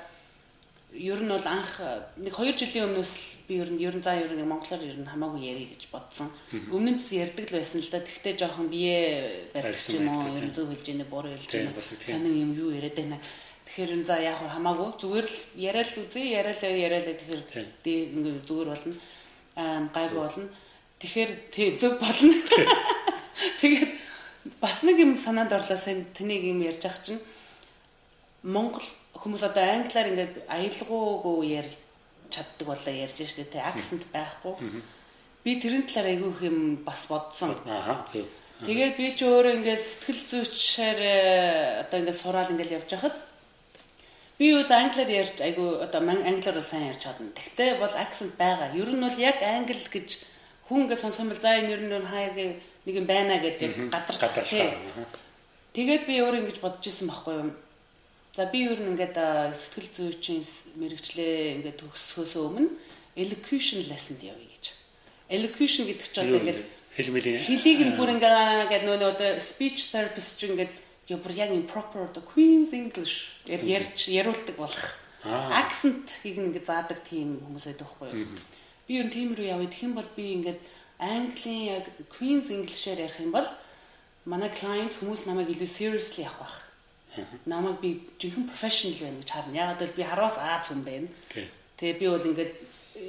ер 0.92 1.20
нь 1.22 1.30
бол 1.30 1.46
анх 1.46 1.78
нэг 2.18 2.35
2 2.35 2.59
жилийн 2.59 2.90
өмнөөс 2.90 3.14
би 3.46 3.62
ер 3.62 3.70
нь 3.70 3.78
ер 3.78 3.94
нь 3.94 4.02
за 4.02 4.18
ер 4.18 4.35
нь 4.35 4.42
монголоор 4.42 4.83
ер 4.83 4.98
нь 4.98 5.06
хамаагүй 5.06 5.42
ярих 5.46 5.70
гэж 5.78 5.83
бодсон. 5.94 6.30
Өмнө 6.50 6.98
нь 6.98 6.98
ч 6.98 7.14
ярьдаг 7.14 7.46
л 7.46 7.56
байсан 7.62 7.78
л 7.78 7.90
да. 7.94 8.02
Тэгтээ 8.02 8.35
жоохон 8.35 8.66
бие 8.66 9.46
барьж 9.54 9.94
юм 9.94 10.11
уу, 10.11 10.35
ер 10.35 10.50
нь 10.50 10.54
зөв 10.54 10.66
хэлж 10.66 10.87
яанэ, 10.90 11.06
буруу 11.06 11.30
хэлж 11.30 11.50
яанэ. 11.54 11.78
Санаа 11.78 12.35
юм 12.35 12.59
юу 12.59 12.74
яриад 12.74 12.98
байна. 12.98 13.22
Тэгэхээр 13.70 14.02
за 14.02 14.18
яг 14.18 14.42
хамаагүй 14.42 14.90
зүгээр 14.98 15.26
л 15.30 15.38
яриад 15.54 15.88
л 15.94 16.00
үзье, 16.02 16.22
яриад 16.26 16.59
л 16.59 16.74
яриад 16.74 17.06
л 17.06 17.14
тэгэхээр 17.14 17.42
нэг 18.18 18.37
зүгээр 18.50 18.68
болно. 18.74 18.94
Аа 19.54 19.87
гайгүй 19.94 20.20
болно. 20.26 20.46
Тэгэхээр 20.98 21.30
тий 21.54 21.68
зөв 21.78 22.02
болно. 22.02 22.35
Тэгээд 23.62 23.89
бас 23.89 23.89
нэг 24.90 24.98
юм 24.98 25.14
санаанд 25.14 25.55
орлоо 25.55 25.79
сайн 25.79 26.11
тэнийг 26.11 26.42
юм 26.50 26.66
ярьж 26.66 26.83
ах 26.90 26.98
чинь 27.07 27.22
Монгол 28.42 28.83
хүмүүс 29.14 29.42
одоо 29.46 29.62
англиар 29.62 30.11
ингээд 30.11 30.35
аялгуугүй 30.50 31.38
ярь 31.62 31.70
чаддаг 32.31 32.66
болоо 32.66 32.90
ярьж 32.90 33.22
штэ 33.22 33.46
тэ 33.46 33.62
акцент 33.62 34.11
байхгүй. 34.11 34.83
Би 35.44 35.61
тэрэн 35.62 35.87
талаар 35.87 36.11
айгүй 36.11 36.31
их 36.35 36.42
юм 36.42 36.59
бас 36.83 37.07
бодсон. 37.07 37.55
Аа 37.70 38.03
зөв. 38.09 38.26
Тэгээд 38.66 38.96
би 38.98 39.07
ч 39.14 39.22
өөрөө 39.29 39.62
ингээд 39.62 39.83
сэтгэл 39.85 40.22
зүйчээр 40.31 40.98
э, 41.00 41.16
одоо 41.87 41.96
ингээд 42.03 42.18
сураал 42.18 42.50
ингээд 42.50 42.76
явж 42.83 42.90
хахад 42.90 43.16
би 44.40 44.53
бол 44.57 44.72
англиар 44.72 45.11
ярьж 45.11 45.37
айгүй 45.40 45.68
одоо 45.85 46.00
англиар 46.00 46.57
бол 46.59 46.66
сайн 46.66 46.90
ярьж 46.90 47.03
чадна. 47.05 47.31
Тэгтээ 47.37 47.79
бол 47.79 47.94
акцент 47.94 48.35
байгаа. 48.40 48.74
Ер 48.74 48.90
нь 48.90 49.05
бол 49.05 49.16
яг 49.20 49.38
англи 49.44 49.81
гэж 49.81 50.09
хүн 50.68 50.88
ингээд 50.88 51.03
сонссон 51.05 51.29
бол 51.29 51.40
за 51.40 51.57
энэ 51.61 51.72
ер 51.76 51.83
нь 51.88 52.09
хаяг 52.09 52.37
нэг 52.87 52.95
юм 52.97 53.07
байна 53.07 53.40
гэдэг 53.40 53.90
гадарх. 53.93 54.21
Тэгээд 55.71 56.03
би 56.07 56.14
өөрөө 56.19 56.40
ингэж 56.43 56.59
бодож 56.64 56.85
исэн 56.87 57.07
байхгүй 57.11 57.35
юу? 57.40 57.53
За 58.35 58.47
би 58.47 58.66
ер 58.66 58.79
нь 58.79 58.95
ингээд 58.95 59.14
сэтгэл 59.55 59.90
зүйчийн 59.90 60.43
мэрэгчлээ 60.79 61.62
ингээд 61.62 61.79
төгсөхөөс 61.83 62.35
өмнө 62.38 62.71
elocution 63.19 63.83
lesson-д 63.90 64.23
явъя 64.31 64.49
гэж. 64.51 64.64
Elocution 65.31 65.85
гэдэг 65.90 66.07
чинь 66.11 66.25
одоо 66.27 66.38
ингээд 66.43 66.62
хэлмэлийн 66.95 67.43
хэлийг 67.43 67.81
нь 67.87 67.97
бүр 67.99 68.11
ингээд 68.19 68.71
гэдэг 68.71 68.87
нөө 68.87 69.11
одоо 69.14 69.31
speech 69.38 69.95
therapist 69.95 70.38
ч 70.38 70.51
ингээд 70.51 70.73
бүр 71.11 71.33
яг 71.35 71.51
in 71.51 71.66
proper 71.66 72.07
the 72.14 72.23
Queen's 72.23 72.71
English 72.71 73.35
ярьж 73.47 74.07
яриулдаг 74.11 74.57
болох. 74.59 74.95
Accent-ийг 75.27 76.38
ингээд 76.38 76.66
заадаг 76.66 77.03
тийм 77.03 77.43
хүмүүс 77.43 77.66
байдаг 77.66 77.87
байхгүй 77.90 78.09
юу? 78.14 78.31
Би 78.87 78.93
ер 78.99 79.07
нь 79.07 79.14
тийм 79.14 79.35
рүү 79.35 79.47
явъя. 79.55 79.71
Тэгэх 79.71 79.87
юм 79.90 79.95
бол 79.99 80.11
би 80.14 80.25
ингээд 80.38 80.61
Английн 81.00 81.80
яг 81.80 81.84
Queen's 82.12 82.52
English-аар 82.52 83.08
ярих 83.08 83.20
юм 83.20 83.32
бол 83.32 83.48
манай 84.28 84.52
client 84.52 85.00
хүмүүс 85.00 85.24
намайг 85.24 85.48
илүү 85.48 85.68
seriously 85.68 86.28
авах 86.28 86.70
намайг 87.46 87.80
би 87.80 88.04
жинхэнэ 88.20 88.46
профешнл 88.52 88.94
байна 89.00 89.18
гэж 89.18 89.30
харна. 89.32 89.56
Ягаад 89.56 89.78
гэвэл 89.80 89.96
би 89.96 90.04
харвас 90.04 90.36
Аз 90.38 90.68
хүн 90.68 90.84
байна. 90.84 91.08
Тэгээ 91.80 91.98
би 91.98 92.06
бол 92.06 92.28
ингээд 92.28 92.52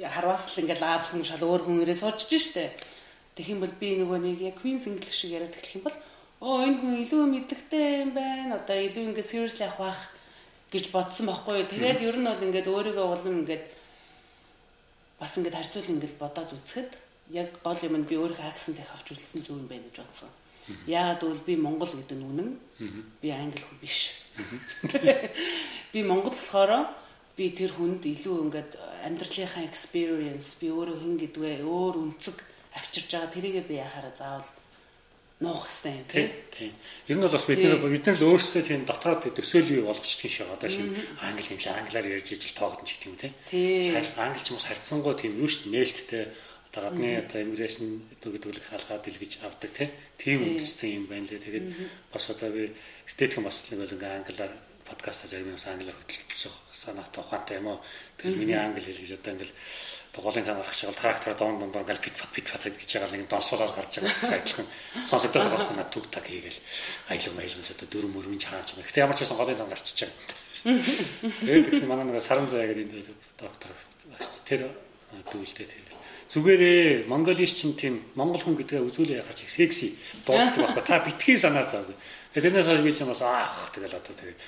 харвас 0.08 0.42
л 0.56 0.60
ингээд 0.64 0.82
Аз 0.82 1.06
хүн 1.12 1.22
шал 1.22 1.44
өөр 1.44 1.62
хүн 1.68 1.82
ирээ 1.84 2.00
суучж 2.00 2.32
штэ. 2.32 2.72
Тэгэх 3.36 3.52
юм 3.54 3.60
бол 3.60 3.74
би 3.76 3.88
нөгөө 4.00 4.18
нэг 4.24 4.38
яг 4.40 4.56
Queen's 4.58 4.88
English 4.88 5.12
шиг 5.12 5.36
яриад 5.36 5.54
эхлэх 5.54 5.76
юм 5.78 5.84
бол 5.86 5.98
оо 6.42 6.64
энэ 6.66 6.80
хүн 6.80 6.96
илүү 7.04 7.22
мэдлэгтэй 7.28 7.86
юм 8.08 8.10
байна. 8.16 8.58
Одоо 8.58 8.76
илүү 8.80 9.12
ингээд 9.12 9.30
seriously 9.30 9.68
авах 9.68 10.10
гэж 10.72 10.90
бодсон 10.90 11.28
байхгүй 11.30 11.62
юу. 11.62 11.70
Тэгээд 11.70 12.00
ер 12.02 12.16
нь 12.18 12.26
бол 12.26 12.42
ингээд 12.42 12.66
өөрийгөө 12.72 13.06
улам 13.06 13.44
ингээд 13.46 13.64
бас 15.20 15.32
ингээд 15.38 15.58
харьцуул 15.60 15.92
ингээд 15.94 16.18
бодоод 16.18 16.50
үзэхэд 16.56 16.90
яг 17.32 17.48
гол 17.64 17.80
юм 17.82 17.96
нь 17.96 18.08
би 18.08 18.14
өөрийнхөө 18.20 18.48
акцент 18.48 18.78
их 18.78 18.92
авч 18.92 19.16
үзсэн 19.16 19.40
зүйл 19.42 19.64
юм 19.64 19.68
байна 19.72 19.88
гэж 19.88 19.96
бодсон. 20.04 20.30
Яагаад 20.86 21.20
гэвэл 21.24 21.48
би 21.48 21.54
Монгол 21.56 21.90
гэдэг 21.90 22.18
нь 22.20 22.28
үнэн. 22.28 22.50
Би 23.18 23.28
англи 23.32 23.64
хүн 23.64 23.78
биш. 23.80 24.12
Би 25.92 26.00
Монгол 26.04 26.36
болохоор 26.36 26.92
би 27.36 27.50
тэр 27.50 27.72
хүнд 27.72 28.04
илүү 28.04 28.36
ингээд 28.46 28.70
амьдралынхаа 29.08 29.64
experience 29.64 30.54
би 30.60 30.68
өөрөө 30.68 30.96
хин 31.00 31.16
гэдгээ 31.16 31.64
өөр 31.64 31.94
өнцөг 32.04 32.36
авчирж 32.76 33.08
байгаа 33.08 33.32
тэрийгээ 33.32 33.64
би 33.66 33.74
яхаараа 33.80 34.14
заавал 34.14 34.48
нуух 35.42 35.66
хэрэгтэй 35.66 36.30
тийм. 36.54 36.72
Ер 37.08 37.16
нь 37.18 37.24
бол 37.24 37.34
бас 37.34 37.48
бид 37.48 37.64
нар 37.64 37.82
бид 37.82 38.06
нар 38.06 38.16
л 38.20 38.28
өөрсдөө 38.30 38.62
тийм 38.62 38.84
дотроод 38.86 39.26
төсөөлөй 39.26 39.82
болгочдгийн 39.82 40.32
шиг 40.32 40.48
одоо 40.52 40.70
шиг 40.70 40.86
англи 41.18 41.50
юм 41.50 41.60
шиг 41.60 41.74
англиар 41.74 42.06
ярьж 42.06 42.28
ижил 42.30 42.54
тоогдсон 42.54 42.86
ч 42.86 42.90
гэдэг 43.02 43.08
юм 43.10 43.16
тийм. 43.18 43.34
Англи 44.22 44.42
ч 44.44 44.48
бас 44.54 44.64
харьцангуй 44.70 45.14
тийм 45.18 45.40
юу 45.42 45.50
шүү 45.50 45.66
дээ 45.66 45.74
нээлттэй 45.74 46.24
одоо 46.72 46.88
гадны 46.88 47.20
одоо 47.20 47.42
иммиграшн 47.44 48.00
үлэг 48.24 48.64
хаалгаа 48.64 48.98
бэлгэж 49.04 49.44
авдаг 49.44 49.92
тийм 50.16 50.40
үндэстэй 50.56 50.96
юм 50.96 51.04
байна 51.04 51.28
лээ. 51.28 51.44
Тэгээд 51.44 51.68
бас 52.08 52.24
одоо 52.32 52.48
би 52.48 52.72
тэтгэн 53.12 53.44
бас 53.44 53.68
нэг 53.68 53.84
бол 53.84 53.92
ингээ 53.92 54.16
англиар 54.16 54.52
подкаст 54.88 55.28
зарим 55.28 55.52
юм 55.52 55.60
англиар 55.60 55.92
хөтлөх 56.00 56.56
санаатай 56.72 57.20
ухаантай 57.20 57.56
юм 57.60 57.76
уу. 57.76 57.80
Тэгээд 58.16 58.40
миний 58.40 58.56
англи 58.56 58.80
хэл 58.80 59.04
гэж 59.04 59.12
одоо 59.20 59.32
ингээл 59.36 59.54
голын 60.16 60.44
цанаа 60.48 60.64
гарах 60.64 60.74
шиг 60.74 60.96
трактор 60.96 61.34
доон 61.36 61.60
дондор 61.60 61.84
ингээл 61.84 62.04
пит 62.08 62.16
пат 62.16 62.32
пит 62.32 62.48
пат 62.48 62.64
гэж 62.64 62.88
байгаа 62.88 63.20
нэг 63.20 63.28
донсуулаад 63.28 63.72
гарч 63.76 63.92
байгаа 64.00 64.40
адилхан 64.40 64.68
сонсогдоод 65.04 65.44
байгаа 65.44 65.56
байхгүй 65.60 65.76
над 65.76 65.90
түг 65.92 66.04
таг 66.08 66.24
хийгээл 66.24 66.60
аялал 67.12 67.36
маялал 67.36 67.68
одоо 67.68 67.88
дөрөв 67.92 68.10
мөрөв 68.16 68.34
чааж 68.40 68.68
байгаа. 68.72 68.88
Гэтэ 68.88 69.04
ямар 69.04 69.16
ч 69.16 69.20
байсан 69.20 69.36
голын 69.36 69.60
цан 69.60 69.68
гарчиж 69.68 69.98
байгаа. 70.08 70.40
Тэгээд 71.44 71.66
тэгсэн 71.68 71.88
манай 71.88 72.04
нэг 72.08 72.22
саран 72.24 72.48
заяа 72.48 72.72
гэдэг 72.72 73.12
доктор 73.36 73.70
тэр 74.48 74.72
дүүлдээ 75.12 75.68
тэр 75.68 75.91
Зүгээрээ 76.32 77.12
Монголич 77.12 77.60
чинь 77.60 77.76
тийм 77.76 78.00
монгол 78.16 78.40
хүн 78.40 78.56
гэдгээ 78.56 78.80
үзүүлээ 78.88 79.20
яхаж 79.20 79.44
их 79.44 79.52
секси 79.52 80.00
дуулдаг 80.24 80.64
байхгүй. 80.64 80.80
Та 80.80 81.04
битгий 81.04 81.36
санаа 81.36 81.68
зав. 81.68 81.84
Тэрнээс 82.32 82.72
хойш 82.72 82.80
би 82.80 82.88
ч 82.88 83.04
бас 83.04 83.20
аах 83.20 83.68
тэгэл 83.76 84.00
одоо 84.00 84.16
тэгээ 84.16 84.40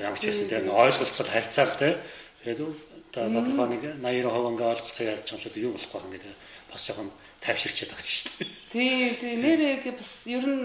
ямар 0.00 0.16
ч 0.16 0.32
байсан 0.32 0.48
тэр 0.48 0.64
ойлголцол 0.72 1.28
харьцаал 1.28 1.76
те. 1.76 2.00
Тэгээд 2.40 2.64
одоо 2.64 3.28
тодорхой 3.36 3.68
нэг 3.68 3.82
80% 4.00 4.32
ингээ 4.56 4.70
ойлголцоо 4.72 5.04
ярьж 5.04 5.28
байгаа 5.28 5.36
юм 5.36 5.40
шиг 5.44 5.56
юу 5.60 5.72
болох 5.76 5.92
байх 5.92 6.08
ингээ 6.08 6.34
бас 6.72 6.82
жоохон 6.88 7.10
тайвширчээд 7.44 7.92
байгаа 7.92 8.08
шүү 8.08 8.32
дээ. 8.40 8.48
Тий, 8.72 8.96
тий 9.20 9.34
нэрээ 9.36 9.92
бас 9.92 10.12
ер 10.32 10.44
нь 10.48 10.64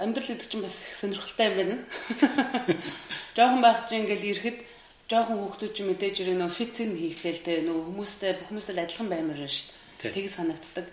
амьдрал 0.00 0.28
гэдэг 0.32 0.48
чинь 0.48 0.64
бас 0.64 0.80
их 0.80 0.96
сонирхолтой 0.96 1.46
юм 1.52 1.56
байна. 1.60 1.76
Жохон 3.36 3.60
байх 3.60 3.84
чинь 3.84 4.08
ингээл 4.08 4.32
ирэхэд 4.32 4.58
жоохон 5.10 5.38
хүүхдүүд 5.44 5.72
ч 5.76 5.78
мэдээж 5.84 6.16
ирээ 6.24 6.36
нөө 6.40 6.50
фитцэн 6.50 6.90
хийхгээл 6.96 7.44
те 7.44 7.52
нөө 7.60 7.78
хүмүүстэй 7.92 8.32
хүмүүстэй 8.48 8.80
адилхан 8.80 9.08
баймаар 9.12 9.36
байна 9.36 9.52
шүү 9.52 9.68
дээ. 10.00 10.12
Тэг 10.16 10.26
санагддаг. 10.32 10.86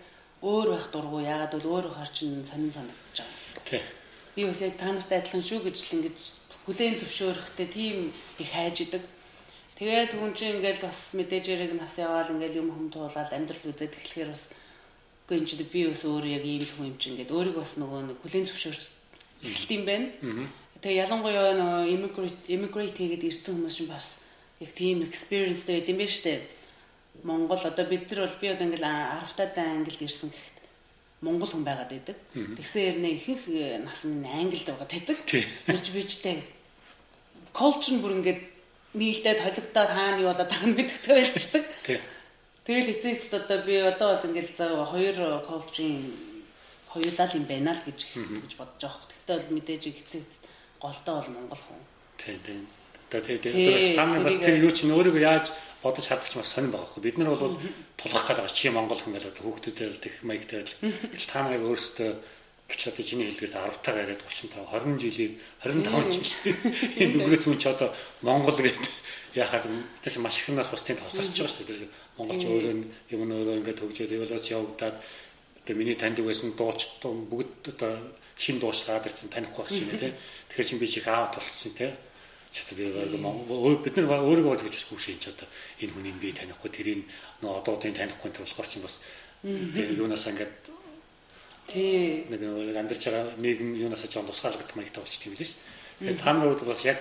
Өөр 0.44 0.68
байх 0.76 0.88
дургу 0.92 1.24
яагаад 1.24 1.54
бол 1.56 1.72
өөр 1.80 1.86
хар 1.96 2.12
чинь 2.12 2.44
сонин 2.44 2.76
санагдаж 2.76 3.18
байгаа. 3.24 3.64
Тий. 3.64 3.82
Би 4.36 4.42
бас 4.44 4.60
яг 4.60 4.76
та 4.76 4.92
нартай 4.92 5.24
адилхан 5.24 5.44
шүү 5.48 5.60
гэж 5.64 5.78
л 5.80 5.96
ингэж 5.96 6.18
хүлээн 6.68 6.96
зөвшөөрөхтэй 7.00 7.68
тийм 7.72 7.96
их 8.42 8.50
хайж 8.52 8.84
идэг. 8.84 9.04
Тэгээл 9.80 10.14
хүн 10.20 10.34
чинь 10.36 10.60
ингээл 10.60 10.86
бас 10.86 11.16
мэдээж 11.16 11.46
ирэг 11.48 11.72
нас 11.80 11.96
яваал 11.96 12.36
ингээл 12.36 12.62
юм 12.62 12.70
хүм 12.70 12.88
туулаад 12.92 13.32
амьдрал 13.32 13.72
үзээд 13.72 13.96
эхлэхээр 13.96 14.30
бас 14.30 14.52
үгүй 15.26 15.36
энэ 15.40 15.48
чинь 15.48 15.64
би 15.72 15.82
бас 15.88 16.04
өөр 16.04 16.26
яг 16.28 16.44
ийм 16.44 16.68
хүн 16.68 16.92
юм 16.92 16.98
чинь 17.00 17.16
ингээд 17.16 17.32
өөрийг 17.32 17.58
бас 17.58 17.80
нөгөө 17.80 18.00
нэг 18.12 18.18
хүлээн 18.20 18.48
зөвшөөрч 18.52 18.84
эхэлт 19.42 19.72
юм 19.72 19.84
байна. 19.88 20.08
Тэгээ 20.82 21.02
ялангуяа 21.06 21.54
нөгөө 21.58 21.94
immigrate 21.94 22.42
immigrate 22.50 22.98
хийгээд 22.98 23.28
ирсэн 23.30 23.54
хүмүүс 23.54 23.76
чинь 23.78 23.92
бас 23.94 24.18
яг 24.58 24.72
тийм 24.74 25.06
experienceтэй 25.06 25.82
байд 25.82 25.92
юм 25.94 26.00
байна 26.02 26.16
штэ. 26.18 26.42
Монгол 27.22 27.62
одоо 27.62 27.86
бид 27.86 28.10
нар 28.10 28.26
бол 28.26 28.38
би 28.42 28.48
одоо 28.50 28.66
ингээл 28.66 28.90
10 28.90 29.38
таад 29.38 29.58
англид 29.62 30.02
ирсэн 30.02 30.30
гэхэд 30.34 30.58
монгол 31.22 31.52
хүн 31.54 31.66
байгаад 31.66 31.92
байдаг. 31.94 32.18
Тэгсэн 32.34 32.82
хэрнээ 32.82 33.14
ихэнх 33.14 33.46
э, 33.54 33.78
нас 33.86 34.02
минь 34.10 34.26
англид 34.26 34.66
байгаад 34.66 34.90
байдаг. 34.90 35.18
Тэрж 35.70 35.86
бичтэй 35.94 36.42
culture 37.54 37.94
нь 37.94 38.02
бүр 38.02 38.18
ингээд 38.18 38.42
нийлдээд 38.98 39.40
холигдоод 39.44 39.92
хаана 39.92 40.18
юу 40.18 40.34
болоод 40.34 40.50
байгаа 40.50 40.68
нь 40.68 40.78
мэддэгтэй 40.78 41.14
байлждаг. 41.14 41.66
Тэгэл 42.66 42.94
эцээ 42.94 43.12
эцэд 43.16 43.34
одоо 43.38 43.58
би 43.66 43.76
одоо 43.78 44.08
бол 44.18 44.28
ингээл 44.30 44.52
за 44.56 44.66
хоёр 44.86 45.18
culture-ийн 45.46 46.10
хоёулаа 46.92 47.28
л 47.28 47.38
юм 47.40 47.46
байна 47.46 47.72
л 47.76 47.86
гэж 47.86 48.00
гэж 48.18 48.52
бодож 48.58 48.82
байгаа. 48.82 49.10
Тэгтээ 49.12 49.38
бол 49.38 49.54
мэдээж 49.56 49.84
эцээ 49.90 50.22
эцэд 50.26 50.44
голтой 50.82 51.14
бол 51.16 51.30
монгол 51.38 51.62
хүн. 51.62 51.82
Тийм 52.18 52.40
тийм. 52.44 52.68
Одоо 53.12 53.22
тийм 53.22 53.94
стандарт 53.94 54.24
бол 54.26 54.40
тэр 54.42 54.58
юу 54.66 54.72
ч 54.74 54.90
өөрийгөө 54.90 55.22
яаж 55.22 55.54
бодож 55.84 56.06
хадгалж 56.08 56.36
бас 56.38 56.52
сонирн 56.52 56.74
байгаа 56.74 56.90
хгүй. 56.90 57.04
Бид 57.06 57.18
нар 57.18 57.36
бол 57.36 57.58
тулах 57.98 58.26
гал 58.28 58.38
байгаа 58.42 58.54
чи 58.54 58.70
монгол 58.70 59.02
хүн 59.02 59.14
гэдэг 59.16 59.42
хүүхдүүдээр 59.42 59.92
л 59.92 60.04
тех 60.04 60.16
маягтай 60.24 60.64
л 60.64 61.28
та 61.28 61.44
нарыг 61.44 61.66
өөрсдөө 61.66 62.12
гэж 62.72 62.82
одоо 62.88 63.04
чиний 63.04 63.28
хэлдгээр 63.28 63.52
10 63.52 63.84
таа 63.84 63.94
гараад 64.00 64.22
35 64.24 64.64
20 64.64 65.04
жилийн 65.04 65.34
25 65.60 66.12
жил 66.16 66.30
энэ 67.04 67.14
дүгрээ 67.20 67.42
зүүн 67.44 67.60
ч 67.60 67.66
одоо 67.68 67.90
монгол 68.24 68.56
гэдэг 68.56 68.88
яхаад 69.36 69.68
тэр 70.00 70.14
маш 70.24 70.40
их 70.40 70.56
нас 70.56 70.72
бас 70.72 70.84
тийм 70.88 70.96
тосорч 70.96 71.36
байгаа 71.36 71.52
шүү 71.52 71.68
дээ. 71.68 71.92
Монголч 72.16 72.44
өөрөө 72.48 72.74
юм 73.12 73.22
өөрөө 73.28 73.60
ингээд 73.60 73.82
хөгжөөд 73.84 74.16
эволюц 74.16 74.46
явагдаад 74.52 74.96
одоо 75.00 75.76
миний 75.76 75.96
таньдаг 76.00 76.26
байсан 76.26 76.56
дууч 76.56 76.80
бүгд 77.04 77.76
одоо 77.76 78.00
шин 78.42 78.58
дууч 78.58 78.82
гараад 78.90 79.06
ирсэн 79.06 79.30
таних 79.30 79.54
байх 79.54 79.70
шиг 79.70 79.86
нэ 79.86 80.18
тэгэхээр 80.50 80.66
чи 80.66 80.76
би 80.82 80.88
чих 80.90 81.06
аавд 81.06 81.38
болцсон 81.38 81.74
те. 81.78 81.94
Ч 82.50 82.66
одоо 82.66 82.76
би 82.76 82.90
бид 82.90 83.96
нар 84.02 84.26
өөрийгөө 84.26 84.52
бодож 84.58 84.66
үзэхгүй 84.66 84.98
шин 84.98 85.22
ч 85.22 85.30
одоо 85.30 85.46
энэ 85.78 85.94
хүний 85.94 86.14
би 86.18 86.34
танихгүй 86.34 86.70
тэрийг 86.74 87.06
нөө 87.46 87.62
одоодын 87.62 87.94
танихгүй 87.94 88.34
болохоор 88.34 88.68
чи 88.68 88.82
бас 88.82 89.06
юунаас 89.46 90.26
ингээд 90.26 90.54
тий. 91.70 92.26
нэг 92.34 92.42
амьдарч 92.82 93.04
байгаа 93.06 93.38
нийгэм 93.38 93.78
юунаас 93.78 94.04
ч 94.10 94.18
тусгаалгах 94.18 94.74
маягтай 94.74 95.06
болчих 95.06 95.22
тийм 95.22 95.38
л 95.38 95.46
шүү 95.46 96.10
дээ 96.10 96.18
та 96.18 96.34
нар 96.34 96.50
бол 96.50 96.66
бас 96.66 96.82
яг 96.82 96.98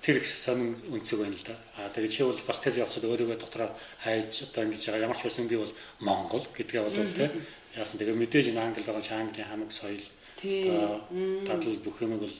тэр 0.00 0.18
их 0.18 0.26
сонин 0.26 0.80
үнцэг 0.88 1.20
байна 1.20 1.36
л 1.36 1.46
да. 1.46 1.54
А 1.76 1.92
тэгээд 1.92 2.12
чи 2.16 2.24
бол 2.24 2.40
бас 2.48 2.58
тэр 2.64 2.80
явцад 2.80 3.04
өөрийгөө 3.04 3.38
дотроо 3.38 3.70
хайж 4.02 4.48
одоо 4.50 4.64
ингэж 4.66 4.82
байгаа. 4.88 5.04
Ямар 5.06 5.18
ч 5.20 5.22
байсан 5.28 5.46
би 5.46 5.60
бол 5.60 5.72
Монгол 6.00 6.42
гэдгээ 6.56 6.82
бол 6.82 6.96
тий 6.96 7.30
яасан 7.76 7.98
тэгээд 8.00 8.20
мэдээж 8.20 8.46
энэ 8.52 8.60
англи 8.60 8.84
байгаа 8.84 9.02
чи 9.02 9.14
английн 9.14 9.48
хамаг 9.48 9.70
соёл 9.72 10.04
дадал 10.42 11.76
бүх 11.84 11.96
юмыг 12.02 12.20
бол 12.26 12.36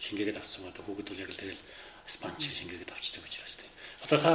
шингээгээд 0.00 0.40
авсан 0.40 0.64
ба 0.64 0.72
хүүхэд 0.72 1.08
бол 1.10 1.22
яг 1.24 1.30
л 1.32 1.40
тэгэл 1.40 1.62
спанч 2.06 2.40
шингээгээд 2.48 2.92
авчдаг 2.92 3.24
учраас 3.24 3.54
тий. 3.56 3.70
Одоо 4.04 4.18
та 4.18 4.32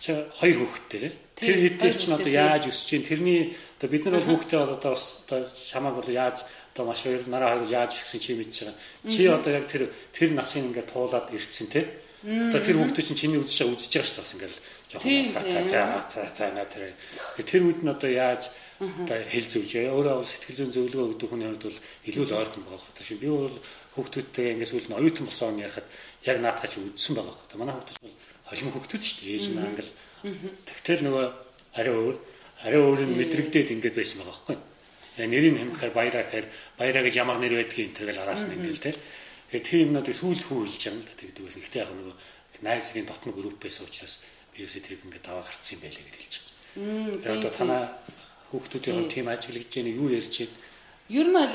чи 0.00 0.12
хоёр 0.12 0.56
хүүхэдтэй 0.60 1.12
тэр 1.36 1.56
хэдээр 1.60 1.94
чинь 1.96 2.16
одоо 2.16 2.32
яаж 2.32 2.68
өсөж 2.68 2.86
чинь 2.88 3.08
тэрний 3.08 3.56
одоо 3.80 3.88
бид 3.88 4.04
нар 4.04 4.20
бол 4.20 4.30
хүүхдээ 4.36 4.60
одоо 4.60 4.92
бас 4.92 5.04
одоо 5.24 5.40
шамааг 5.48 5.94
бол 6.00 6.10
яаж 6.12 6.44
одоо 6.74 6.84
маш 6.88 7.04
хоёр 7.04 7.22
нараа 7.28 7.56
хоёр 7.56 7.70
яаж 7.70 7.92
ирсэн 7.96 8.20
чи 8.20 8.34
мэдж 8.34 8.56
байгаа. 8.68 8.76
Чи 9.08 9.20
одоо 9.28 9.52
яг 9.52 9.64
тэр 9.68 9.88
тэр 10.12 10.30
насын 10.36 10.68
ингээд 10.68 10.92
туулаад 10.92 11.32
ирсэн 11.32 11.68
те. 11.72 12.04
Одоо 12.24 12.60
тэр 12.60 12.76
хүүхдүүд 12.80 13.06
чинь 13.08 13.20
чиний 13.20 13.38
үзэж 13.40 13.64
байгаа 13.64 13.76
үзэж 13.76 13.92
байгаа 13.92 14.08
шүү 14.08 14.24
дээ 14.24 14.34
ингээл 14.36 14.58
жоохон 14.90 16.08
цаа 16.08 16.26
цаа 16.32 16.50
наа 16.52 16.66
тэр 16.68 16.92
тэр 17.44 17.62
үед 17.68 17.80
нь 17.84 17.92
одоо 17.92 18.10
яаж 18.10 18.42
одоо 19.04 19.18
хэл 19.30 19.48
зөвж 19.48 19.70
өөрөө 19.88 20.24
сэтгэл 20.24 20.58
зүйн 20.58 20.72
зөвлөгөө 20.74 21.06
өгдөг 21.14 21.28
хүний 21.30 21.48
хувьд 21.48 21.64
бол 21.68 21.78
илүү 22.08 22.24
л 22.24 22.36
ойрхон 22.40 22.62
байгаа 22.64 22.82
хэрэг 22.84 23.06
шүү. 23.06 23.22
Би 23.22 23.28
бол 23.30 23.56
хүүхдүүдтэй 23.94 24.46
ингээд 24.54 24.70
сүүл 24.70 24.88
нь 24.90 24.98
оюутан 24.98 25.26
болсон 25.28 25.58
ярихад 25.58 25.88
яг 26.28 26.36
наадах 26.42 26.70
чи 26.70 26.78
үзсэн 26.80 27.14
байгаа 27.14 27.34
хэрэг. 27.34 27.58
Манай 27.60 27.74
хүүхдүүд 27.74 28.00
бол 28.04 28.16
холим 28.48 28.70
хүүхдүүд 28.74 29.02
шүү 29.04 29.18
дээ. 29.24 29.34
Ээж 29.34 29.46
нь 29.52 29.62
англ. 29.64 29.90
Тэгтэл 30.68 31.02
нөгөө 31.06 31.26
арай 31.78 31.94
өөр 31.94 32.16
арай 32.64 32.80
өөр 32.80 33.00
нь 33.04 33.18
мэдрэгдээд 33.18 33.74
ингээд 33.74 33.98
байсан 33.98 34.18
байгаа 34.20 34.34
байхгүй. 34.34 34.56
Э, 35.14 35.26
нэрийг 35.30 35.54
хэмэхээр 35.54 35.92
баяраа 35.94 36.22
гэхээр 36.26 36.46
баяраа 36.78 37.02
гэж 37.06 37.14
ямар 37.14 37.38
нэр 37.38 37.54
байдгийг 37.54 37.94
энэ 37.94 37.98
тэгэл 38.02 38.22
араас 38.24 38.44
нь 38.50 38.54
ингээл 38.58 38.82
те. 38.82 38.90
Тэгэхээр 38.90 39.62
тэр 39.62 39.82
юмнуудыг 39.86 40.16
сүүл 40.16 40.42
хүү 40.42 40.60
хэлж 40.66 40.82
байгаа 40.82 40.98
юм 40.98 41.02
л 41.06 41.20
тэгдэг 41.22 41.44
байсан. 41.46 41.62
Гэхдээ 41.62 41.82
яг 41.86 41.90
нөгөө 41.94 42.14
найзлын 42.66 43.06
дотны 43.06 43.30
групп 43.30 43.58
байсан 43.62 43.86
учраас 43.86 44.14
би 44.50 44.62
юусе 44.62 44.80
тэрийг 44.82 45.06
ингээд 45.06 45.26
даваа 45.26 45.44
гарцсан 45.46 45.78
байлээ 45.78 46.02
гэж 46.02 46.16
хэлж 46.18 46.34
байгаа. 46.34 47.36
Одоо 47.38 47.50
танаа 47.54 47.82
хүүхдүүдийн 48.54 49.10
тим 49.10 49.26
ажиглаж 49.26 49.66
яах 49.74 49.86
нь 49.86 49.98
юу 49.98 50.08
ярьж 50.14 50.46
байна? 50.46 50.72
Ер 51.10 51.26
нь 51.28 51.36
бол 51.36 51.52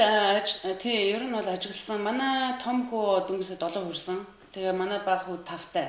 тий 0.84 1.16
ер 1.16 1.24
нь 1.24 1.34
бол 1.34 1.48
ажигласан. 1.48 2.04
Манай 2.04 2.60
том 2.62 2.86
хүү 2.92 3.26
дөнгөсө 3.26 3.56
7 3.58 3.88
хүрсэн. 3.88 4.20
Тэгээ 4.54 4.74
манай 4.78 5.00
баг 5.02 5.26
хүү 5.26 5.42
5-тай. 5.48 5.88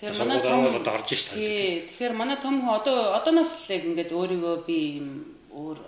Тэгэхээр 0.00 0.18
манай 0.18 0.40
том 0.42 0.66
одоо 0.66 0.94
орж 0.98 1.08
шít. 1.14 1.30
Тий. 1.34 1.86
Тэгэхээр 1.86 2.14
манай 2.18 2.38
том 2.42 2.58
хүү 2.58 2.72
одоо 2.74 2.96
одооноос 3.18 3.50
л 3.68 3.74
яг 3.76 3.82
ингээд 3.86 4.10
өөрийгөө 4.10 4.54
би 4.66 4.78
юм 4.98 5.08
өөр 5.54 5.78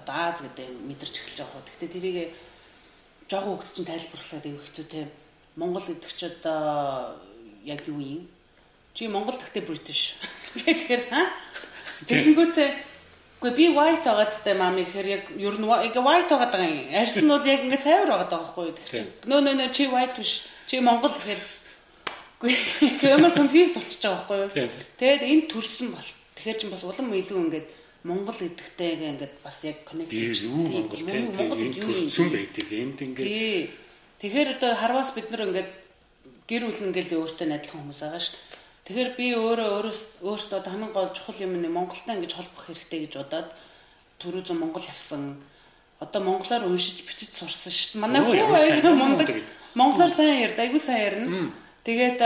одоо 0.00 0.14
Аз 0.32 0.40
гэдэг 0.40 0.68
мэдэрч 0.88 1.14
эхэлж 1.20 1.38
байгаа 1.44 1.52
хөө. 1.52 1.64
Гэхдээ 1.68 1.90
тэрийг 1.92 2.16
жоохон 3.28 3.56
хөвгт 3.56 3.72
чинь 3.76 3.88
тайлбарлаад 3.88 4.44
аяг 4.44 4.60
хэцүү 4.64 4.86
те. 4.88 5.00
Монгол 5.56 5.84
гэдэг 5.84 6.12
чи 6.12 6.24
одоо 6.28 7.20
яг 7.64 7.80
юу 7.88 8.00
юм? 8.00 8.28
Чи 8.92 9.08
Монгол 9.08 9.36
гэхдээ 9.36 9.64
British. 9.68 10.16
Тэгэхээр 10.64 11.02
ха? 11.12 11.28
Тэгэнгүүтээ 12.08 12.93
Гэхдээ 13.44 13.60
би 13.60 13.66
white 13.76 14.08
байгаа 14.08 14.24
гэжтэй 14.24 14.56
мами 14.56 14.88
гэхээр 14.88 15.08
яг 15.12 15.24
ер 15.36 15.56
нь 15.60 15.68
яг 15.68 15.96
white 16.00 16.32
байгаа 16.32 16.48
даа 16.48 16.64
юм. 16.64 16.88
Арьс 16.96 17.20
нь 17.20 17.28
бол 17.28 17.44
яг 17.44 17.60
ингэ 17.60 17.84
цайвар 17.84 18.08
байгаа 18.08 18.28
даа 18.32 18.40
байхгүй 18.40 18.64
юу? 18.72 18.76
Тэгэхээр 18.80 19.06
нөө 19.28 19.40
нөө 19.44 19.54
нөө 19.60 19.68
чи 19.68 19.84
white 19.92 20.16
биш. 20.16 20.32
Чи 20.64 20.80
Монгол 20.80 21.12
гэхээр 21.12 21.40
ямар 23.04 23.36
confused 23.36 23.76
болчихж 23.76 24.00
байгаа 24.00 24.48
байхгүй 24.48 24.64
юу? 24.64 24.72
Тэгээд 24.96 25.22
энэ 25.28 25.44
төрсөн 25.52 25.92
бол. 25.92 26.08
Тэгэхээр 26.40 26.56
чи 26.56 26.66
бас 26.72 26.82
улам 26.88 27.12
илүү 27.12 27.38
ингэдэг 27.44 27.66
Монгол 28.08 28.38
эдгтэйгээ 28.40 29.12
ингээд 29.12 29.34
бас 29.44 29.56
яг 29.68 29.84
коннект 29.84 30.08
хийж 30.08 30.48
Монгол 30.48 31.04
тийм 31.04 31.28
энэ 31.36 31.84
төрсөн 31.84 32.32
байдаг. 32.32 32.66
Энд 32.72 32.98
ингээд 33.04 33.84
Тэгэхээр 34.24 34.56
одоо 34.56 34.72
харвас 34.72 35.12
бид 35.12 35.28
нар 35.28 35.52
ингээд 35.52 35.70
гэр 36.48 36.62
бүл 36.64 36.84
ингээд 36.88 37.12
өөртөө 37.12 37.44
найдлах 37.44 37.76
хүмүүс 37.76 38.00
байгаа 38.00 38.22
шүү. 38.24 38.36
Тэгэхээр 38.84 39.10
би 39.16 39.26
өөрөө 39.32 39.80
өөртөө 40.20 40.60
хамгийн 40.68 40.92
гол 40.92 41.08
чухал 41.16 41.40
юм 41.40 41.56
нь 41.56 41.72
Монголтай 41.72 42.20
ингэж 42.20 42.32
холбох 42.36 42.68
хэрэгтэй 42.68 43.08
гэж 43.08 43.12
бодоод 43.16 43.48
түрүү 44.20 44.52
Монгол 44.60 44.84
явсан. 44.84 45.40
Одоо 46.04 46.20
монголоор 46.20 46.68
уншиж 46.68 47.00
бичиж 47.08 47.32
сурсан 47.32 47.72
шүү 47.72 47.96
дээ. 47.96 48.02
Манай 48.04 48.20
хүү 48.20 48.92
мундаг. 48.92 49.28
Монголоор 49.72 50.12
сайн 50.12 50.44
ярд, 50.44 50.60
айгуу 50.60 50.76
сайн 50.76 51.00
ярина. 51.00 51.52
Тэгээд 51.88 52.20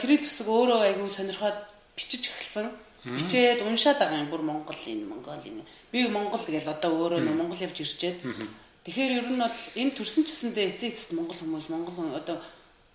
кирилл 0.00 0.24
үсэг 0.24 0.48
өөрөө 0.48 0.80
айгуу 0.88 1.12
сонирхоод 1.12 1.58
бичиж 1.92 2.24
эхэлсэн. 2.32 2.72
Бичээд 3.04 3.60
уншаад 3.68 4.00
байгаа 4.00 4.24
юм 4.24 4.32
бүр 4.32 4.42
Монголын 4.48 5.12
Монголын 5.12 5.60
би 5.92 6.08
Монгол 6.08 6.40
гэж 6.40 6.72
одоо 6.72 6.92
өөрөө 7.04 7.20
Монгол 7.36 7.60
явж 7.60 7.84
ирчээд. 7.84 8.24
Тэгэхээр 8.84 9.12
ер 9.20 9.28
нь 9.28 9.40
бол 9.44 9.58
энэ 9.76 9.92
төрсөн 9.92 10.24
чсэндээ 10.24 10.72
эцээ 10.72 10.88
эцэст 10.92 11.12
Монгол 11.12 11.36
хүмүүс 11.36 11.68
Монгол 11.68 12.16
одоо 12.16 12.36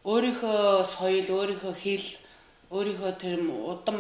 өөрийнхөө 0.06 0.86
соёл 0.86 1.30
өөрийнхөө 1.30 1.73
хэл 1.78 2.08
өөрийнхөө 2.73 3.13
тэр 3.21 3.39
удам 3.45 3.97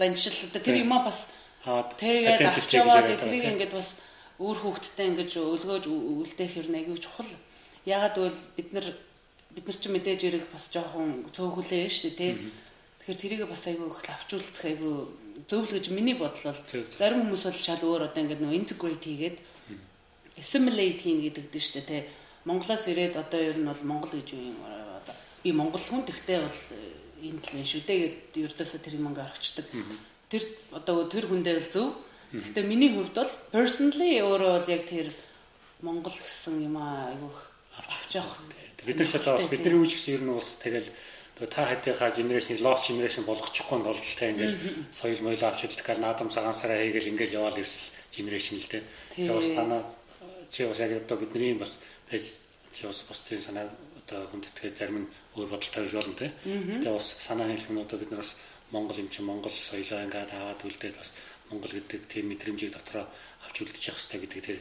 заншил 0.00 0.36
одоо 0.48 0.62
тэр 0.64 0.80
юма 0.80 1.04
бас 1.04 1.28
тэгээд 1.62 2.40
авч 2.40 2.72
яваад 2.72 3.20
тэрийг 3.20 3.52
ингээд 3.52 3.76
бас 3.76 4.00
өөр 4.40 4.58
хүүхдтэй 4.64 5.06
ингэж 5.12 5.30
өлгөөж 5.36 5.84
үлдээх 5.92 6.52
хэрнэ 6.56 6.78
аягүй 6.80 6.98
чухал. 6.98 7.28
Ягаад 7.84 8.16
гэвэл 8.16 8.40
бид 8.56 8.68
нар 8.72 8.86
бид 9.54 9.64
нар 9.68 9.76
ч 9.76 9.84
мэдээж 9.92 10.20
ирэх 10.24 10.46
бас 10.48 10.72
жоохон 10.72 11.28
цөөхөлээ 11.36 11.86
шүү 11.92 12.16
дээ 12.16 12.16
тий. 12.16 12.32
Тэгэхээр 13.04 13.20
тэрийг 13.20 13.42
бас 13.52 13.62
айгүй 13.68 13.86
их 13.92 14.00
авч 14.08 14.30
үлдэх 14.40 14.64
айгүй 14.72 14.94
зөвл 15.46 15.70
гэж 15.76 15.86
миний 15.92 16.16
бодол 16.16 16.48
бол 16.48 16.60
зарим 16.96 17.28
хүмүүс 17.28 17.44
бол 17.44 17.60
шал 17.60 17.82
өөр 17.84 18.02
одоо 18.08 18.20
ингээд 18.24 18.42
нөө 18.42 18.56
integrate 18.56 19.04
хийгээд 19.04 19.36
assimilate 20.40 21.02
хийн 21.04 21.20
гэдэг 21.22 21.44
дээ 21.52 21.62
шүү 21.62 21.74
дээ 21.76 21.86
тий. 21.86 22.02
Монголоос 22.48 22.84
ирээд 22.88 23.14
одоо 23.20 23.40
ер 23.42 23.58
нь 23.60 23.68
бол 23.68 23.82
Монгол 23.86 24.12
гэж 24.16 24.28
юу 24.32 24.50
юм 24.50 24.58
одоо 24.64 25.14
би 25.42 25.50
монгол 25.52 25.82
хүн 25.82 26.06
тэгтээ 26.06 26.38
бол 26.42 26.60
э, 26.70 26.81
энэ 27.22 27.38
л 27.38 27.54
юм 27.54 27.66
шүү 27.66 27.82
дээ 27.86 27.98
гэд 28.02 28.18
ердөөсөө 28.50 28.80
тэр 28.82 28.94
юм 28.98 29.08
ингээ 29.14 29.26
орчдөг. 29.30 29.66
Тэр 30.26 30.42
одоо 30.74 31.06
тэр 31.06 31.24
хүндээ 31.30 31.56
л 31.62 31.70
зөв. 31.70 31.86
Гэхдээ 32.34 32.64
миний 32.66 32.90
хувьд 32.90 33.14
бол 33.14 33.32
personally 33.54 34.18
өөрөө 34.18 34.50
бол 34.58 34.72
яг 34.72 34.82
тэр 34.90 35.08
монгол 35.86 36.16
гэсэн 36.16 36.66
юм 36.66 36.76
аа 36.82 37.14
айгүй 37.14 37.30
авч 37.78 38.12
явах. 38.18 38.40
Бид 38.82 38.98
нар 38.98 39.06
шалаа 39.06 39.36
бас 39.38 39.46
бидний 39.46 39.76
үеч 39.78 39.92
гэсэн 39.94 40.14
ер 40.18 40.22
нь 40.26 40.34
бас 40.34 40.56
тэгэл 40.58 40.88
та 41.46 41.66
хатийнхаа 41.66 42.10
генерашн 42.10 42.58
lost 42.64 42.88
generation 42.88 43.24
болгочихгүй 43.28 43.78
бол 43.82 43.98
та 43.98 44.30
ингээл 44.30 44.56
соёл 44.90 45.20
моёл 45.22 45.44
авч 45.44 45.60
гал 45.82 46.00
наадам 46.00 46.30
цагаансараа 46.30 46.80
хийгээл 46.82 47.12
ингээл 47.12 47.36
яваал 47.38 47.58
ирсэл 47.58 47.90
генерашн 48.16 48.56
л 48.58 48.70
те. 48.70 48.82
Тэгээ 49.14 49.36
бас 49.36 49.48
танаа 49.52 49.82
чи 50.50 50.66
бас 50.66 50.78
яг 50.78 50.92
одоо 51.02 51.16
бидний 51.18 51.54
бас 51.54 51.78
чи 52.08 52.86
бас 52.86 53.04
бусдын 53.08 53.40
санаа 53.40 53.68
одоо 54.12 54.28
хүндэтгээ 54.28 54.76
зарим 54.76 55.08
нь 55.08 55.12
өөр 55.40 55.48
бодолтой 55.48 55.88
байж 55.88 55.94
болно 55.96 56.14
те. 56.20 56.28
Тэгээ 56.44 56.92
бас 56.92 57.08
санаа 57.16 57.48
хэлэх 57.48 57.72
нь 57.72 57.80
одоо 57.80 57.96
бид 57.98 58.10
нар 58.12 58.20
бас 58.20 58.36
Монгол 58.68 59.00
юм 59.00 59.08
чи 59.08 59.20
Монгол 59.24 59.52
соёлоо 59.52 60.04
ингээд 60.04 60.30
аваад 60.36 60.60
үлдээд 60.60 60.96
бас 61.00 61.16
Монгол 61.48 61.72
гэдэг 61.72 62.00
тийм 62.12 62.28
мэдрэмжийг 62.28 62.72
дотроо 62.76 63.08
авч 63.44 63.56
үлдчих 63.64 63.88
явах 63.88 64.00
хэрэгтэй 64.04 64.20
гэдэг 64.20 64.40
тэр 64.44 64.58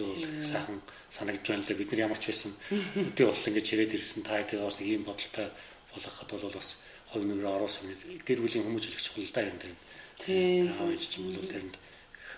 юу 0.00 0.16
сайхан 0.44 0.80
санагдж 1.12 1.44
байна 1.44 1.62
л 1.64 1.68
да 1.68 1.74
бид 1.76 1.90
нар 1.92 2.04
ямар 2.08 2.20
ч 2.20 2.32
байсан 2.32 2.52
өдөө 2.96 3.26
бол 3.28 3.48
ингээд 3.48 3.68
чирээд 3.68 3.96
ирсэн 3.96 4.22
та 4.24 4.40
хэдийгээр 4.40 4.64
бас 4.64 4.80
ийм 4.80 5.02
бодолтой 5.04 5.48
болгоход 5.92 6.30
бол 6.32 6.56
бас 6.56 6.68
хувь 7.12 7.24
нэмрээ 7.24 7.52
оруулсан 7.56 7.84
гэр 8.24 8.40
бүлийн 8.40 8.64
хүмүүжлэх 8.64 9.00
чухал 9.00 9.28
да 9.32 9.40
юм. 9.44 9.76
Тийм. 10.20 10.72
Аавч 10.72 11.04
ч 11.08 11.20
юм 11.20 11.32
бол 11.32 11.48
тэрэнд 11.48 11.76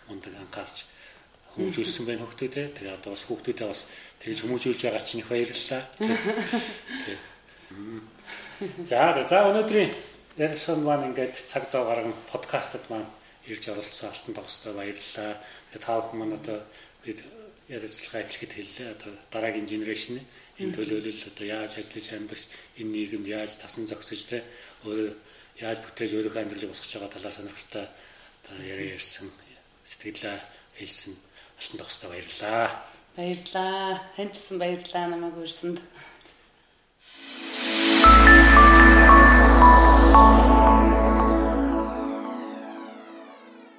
мундаг 0.06 0.34
анхаарч 0.38 0.86
байх 1.58 2.22
хөхтэй 2.22 2.48
те. 2.48 2.62
Тэгээ 2.70 2.94
одоо 2.94 3.10
бас 3.12 3.22
хүүхдүүдээ 3.26 3.68
бас 3.68 3.82
тэгж 4.22 4.38
хүмүүжүүлж 4.46 4.80
байгаа 4.86 5.02
чинь 5.02 5.22
их 5.22 5.28
баярлалаа. 5.28 5.82
За 8.86 8.98
за 9.26 9.38
өнөөдрийн 9.50 9.90
ярилцсан 10.38 10.82
маань 10.86 11.10
ингээд 11.10 11.34
цаг 11.50 11.66
зав 11.66 11.90
гарган 11.90 12.14
подкастт 12.30 12.78
маань 12.90 13.10
ирж 13.46 13.68
оролцсон 13.68 14.08
алтан 14.10 14.34
тогстой 14.34 14.72
баярлалаа. 14.74 15.42
Тэгээ 15.74 15.82
та 15.82 15.98
бүхэн 15.98 16.18
маань 16.18 16.38
одоо 16.38 16.58
бид 17.02 17.18
ярилцлага 17.68 18.22
эхлэхэд 18.22 18.52
хэллээ. 18.54 18.88
Одоо 18.94 19.12
дараагийн 19.34 19.66
генерашн 19.66 20.22
энэ 20.62 20.74
төлөөлөл 20.74 21.28
одоо 21.30 21.46
яаж 21.46 21.78
ажиллаж 21.78 22.06
амьдрч 22.14 22.42
энэ 22.78 22.92
нийгэмд 22.94 23.28
яаж 23.28 23.58
тасан 23.62 23.86
зогсож 23.86 24.22
те 24.26 24.42
өөрөө 24.86 25.10
яаж 25.62 25.78
бүтээж 25.82 26.10
өөрийнхөө 26.14 26.42
амьдралыг 26.42 26.70
босгож 26.70 26.92
байгаа 26.94 27.14
талаар 27.14 27.34
сонирхолтой 27.34 27.86
одоо 28.42 28.56
яриа 28.62 28.94
ярьсан 28.98 29.26
сэтгэлээ 29.86 30.38
хэлсэн 30.78 31.14
Алтан 31.58 31.78
тогстой 31.78 32.10
баярлаа. 32.10 32.70
Баярлаа. 33.16 34.00
Ханчсан 34.16 34.58
баярлаа 34.58 35.08
намайг 35.08 35.34
өрсөнд. 35.42 35.82
Thank 40.10 40.42
you. 40.42 40.47